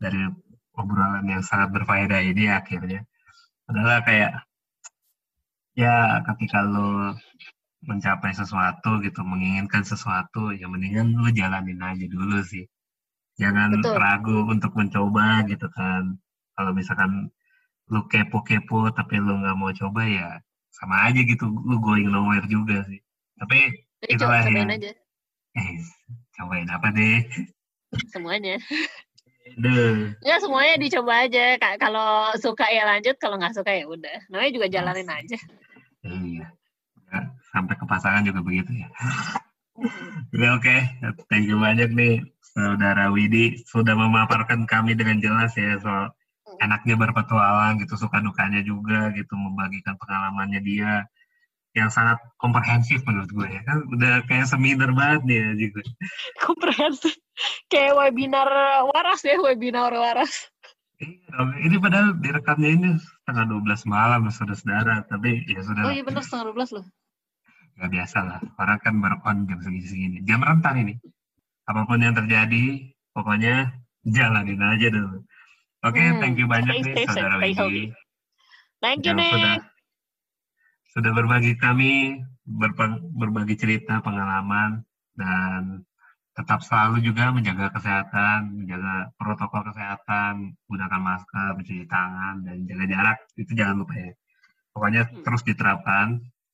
dari 0.03 0.27
obrolan 0.75 1.27
yang 1.27 1.43
sangat 1.43 1.75
berfaedah 1.75 2.23
ini 2.23 2.51
akhirnya 2.51 3.03
adalah 3.69 4.03
kayak 4.07 4.43
ya 5.79 6.23
ketika 6.27 6.65
lo 6.65 7.15
mencapai 7.87 8.35
sesuatu 8.35 8.99
gitu, 9.07 9.23
menginginkan 9.23 9.87
sesuatu, 9.87 10.51
ya 10.51 10.67
mendingan 10.67 11.15
lo 11.15 11.31
jalanin 11.31 11.79
aja 11.79 12.07
dulu 12.11 12.43
sih. 12.43 12.67
Jangan 13.39 13.79
Betul. 13.79 13.95
ragu 13.95 14.39
untuk 14.51 14.75
mencoba 14.75 15.47
gitu 15.47 15.71
kan. 15.71 16.19
Kalau 16.59 16.75
misalkan 16.75 17.31
lu 17.89 18.05
kepo-kepo 18.07 18.93
tapi 18.93 19.17
lu 19.17 19.41
nggak 19.41 19.57
mau 19.57 19.73
coba 19.73 20.05
ya 20.05 20.29
sama 20.71 21.09
aja 21.09 21.21
gitu 21.21 21.49
lu 21.49 21.77
going 21.81 22.07
nowhere 22.07 22.45
juga 22.47 22.85
sih. 22.87 23.01
Tapi 23.37 23.59
Jadi 23.99 24.15
Itulah 24.15 24.41
coba 24.41 24.47
cobain 24.47 24.59
yang- 24.63 24.75
aja. 24.79 24.91
Eh 25.59 25.71
cobain 26.37 26.69
apa 26.71 26.89
deh? 26.93 27.19
Semuanya. 28.13 28.57
deh 29.59 30.13
Ya 30.23 30.37
semuanya 30.39 30.77
dicoba 30.77 31.27
aja. 31.27 31.57
Kalau 31.81 32.31
suka 32.39 32.69
ya 32.71 32.85
lanjut, 32.87 33.17
kalau 33.19 33.41
nggak 33.41 33.57
suka 33.57 33.73
ya 33.75 33.85
udah. 33.89 34.17
Namanya 34.31 34.53
juga 34.55 34.67
jalanin 34.71 35.09
aja. 35.09 35.39
iya. 36.05 36.47
Ya, 37.09 37.21
sampai 37.51 37.73
ke 37.75 37.89
pasangan 37.89 38.21
juga 38.21 38.45
begitu 38.45 38.69
ya. 38.77 38.89
Udah, 40.37 40.51
oke. 40.61 40.77
Thank 41.33 41.49
you 41.49 41.57
banyak 41.57 41.91
nih 41.91 42.21
saudara 42.45 43.09
Widi. 43.09 43.65
Sudah 43.65 43.97
memaparkan 43.97 44.69
kami 44.69 44.93
dengan 44.93 45.17
jelas 45.19 45.57
ya 45.57 45.81
soal 45.81 46.13
enaknya 46.59 46.95
berpetualang 46.99 47.79
gitu 47.83 47.95
suka 47.95 48.19
dukanya 48.23 48.61
juga 48.67 49.11
gitu 49.15 49.35
membagikan 49.39 49.95
pengalamannya 49.99 50.61
dia 50.63 51.07
yang 51.77 51.93
sangat 51.93 52.19
komprehensif 52.41 53.05
menurut 53.07 53.31
gue 53.31 53.47
ya. 53.47 53.61
Kan 53.63 53.87
udah 53.93 54.27
kayak 54.27 54.51
seminar 54.51 54.91
banget 54.91 55.21
nih 55.29 55.37
ya 55.39 55.51
juga 55.69 55.81
Komprehensif. 56.47 57.15
Kayak 57.71 57.95
webinar 57.95 58.49
waras 58.91 59.21
ya, 59.23 59.39
webinar 59.39 59.95
waras. 59.95 60.51
Iya, 60.99 61.63
ini 61.63 61.79
padahal 61.79 62.19
direkamnya 62.19 62.71
ini 62.75 62.89
setengah 62.99 63.63
12 63.63 63.87
malam 63.87 64.27
saudara-saudara. 64.35 65.07
Tapi 65.07 65.47
ya 65.47 65.63
sudah 65.63 65.87
Oh 65.87 65.95
iya 65.95 66.03
bener 66.03 66.23
setengah 66.27 66.51
12 66.51 66.77
loh. 66.83 66.87
nggak 67.79 67.91
biasa 67.95 68.19
lah. 68.27 68.39
Orang 68.59 68.79
kan 68.83 68.99
baru 68.99 69.23
on 69.23 69.47
jam 69.47 69.63
segini-segini. 69.63 70.27
Jam 70.27 70.43
rentan 70.43 70.83
ini. 70.83 70.99
Apa 71.71 71.87
pun 71.87 72.03
yang 72.03 72.19
terjadi 72.19 72.91
pokoknya 73.15 73.71
jalanin 74.03 74.59
aja 74.59 74.89
dulu 74.91 75.23
oke 75.87 75.99
Hmm, 75.99 76.19
thank 76.19 76.37
you 76.39 76.47
banyak 76.51 76.75
stay 76.83 76.95
nih 76.95 77.07
saudara 77.07 77.37
Widi 77.39 77.55
healthy. 77.55 77.85
Thank 78.79 79.03
you, 79.07 79.15
yang 79.15 79.23
sudah 79.27 79.57
sudah 80.89 81.11
berbagi 81.15 81.53
kami 81.61 82.23
berpeng- 82.47 83.03
berbagi 83.15 83.55
cerita 83.61 84.01
pengalaman 84.01 84.83
dan 85.19 85.85
tetap 86.39 86.63
selalu 86.63 87.03
juga 87.03 87.35
menjaga 87.35 87.75
kesehatan 87.75 88.63
menjaga 88.63 89.11
protokol 89.19 89.67
kesehatan 89.67 90.55
gunakan 90.71 91.01
masker 91.03 91.59
mencuci 91.59 91.85
tangan 91.91 92.47
dan 92.47 92.63
jaga 92.71 92.85
jarak 92.87 93.19
itu 93.35 93.53
jangan 93.59 93.83
lupa 93.83 93.95
ya. 93.99 94.13
Pokoknya 94.71 95.03
Hmm. 95.11 95.23
terus 95.27 95.43
diterapkan 95.43 96.07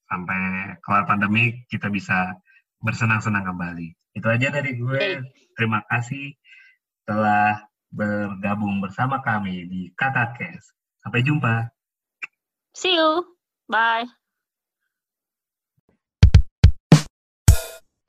sampai 0.09 0.41
kelar 0.81 1.05
pandemi 1.05 1.65
kita 1.69 1.93
bisa 1.93 2.33
bersenang-senang 2.81 3.45
kembali. 3.45 3.93
Itu 4.17 4.27
aja 4.33 4.49
dari 4.49 4.77
gue. 4.77 5.21
Terima 5.53 5.85
kasih 5.85 6.33
telah 7.05 7.61
bergabung 7.95 8.83
bersama 8.83 9.23
kami 9.23 9.71
di 9.71 9.95
Kakak 9.95 10.35
Kes 10.35 10.75
sampai 10.99 11.23
jumpa 11.23 11.71
See 12.75 12.99
you. 12.99 13.23
Bye. 13.71 14.11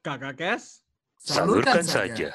Kakak 0.02 0.41
Kes. 0.41 0.82
Salurkan 1.21 1.86
saja. 1.86 2.34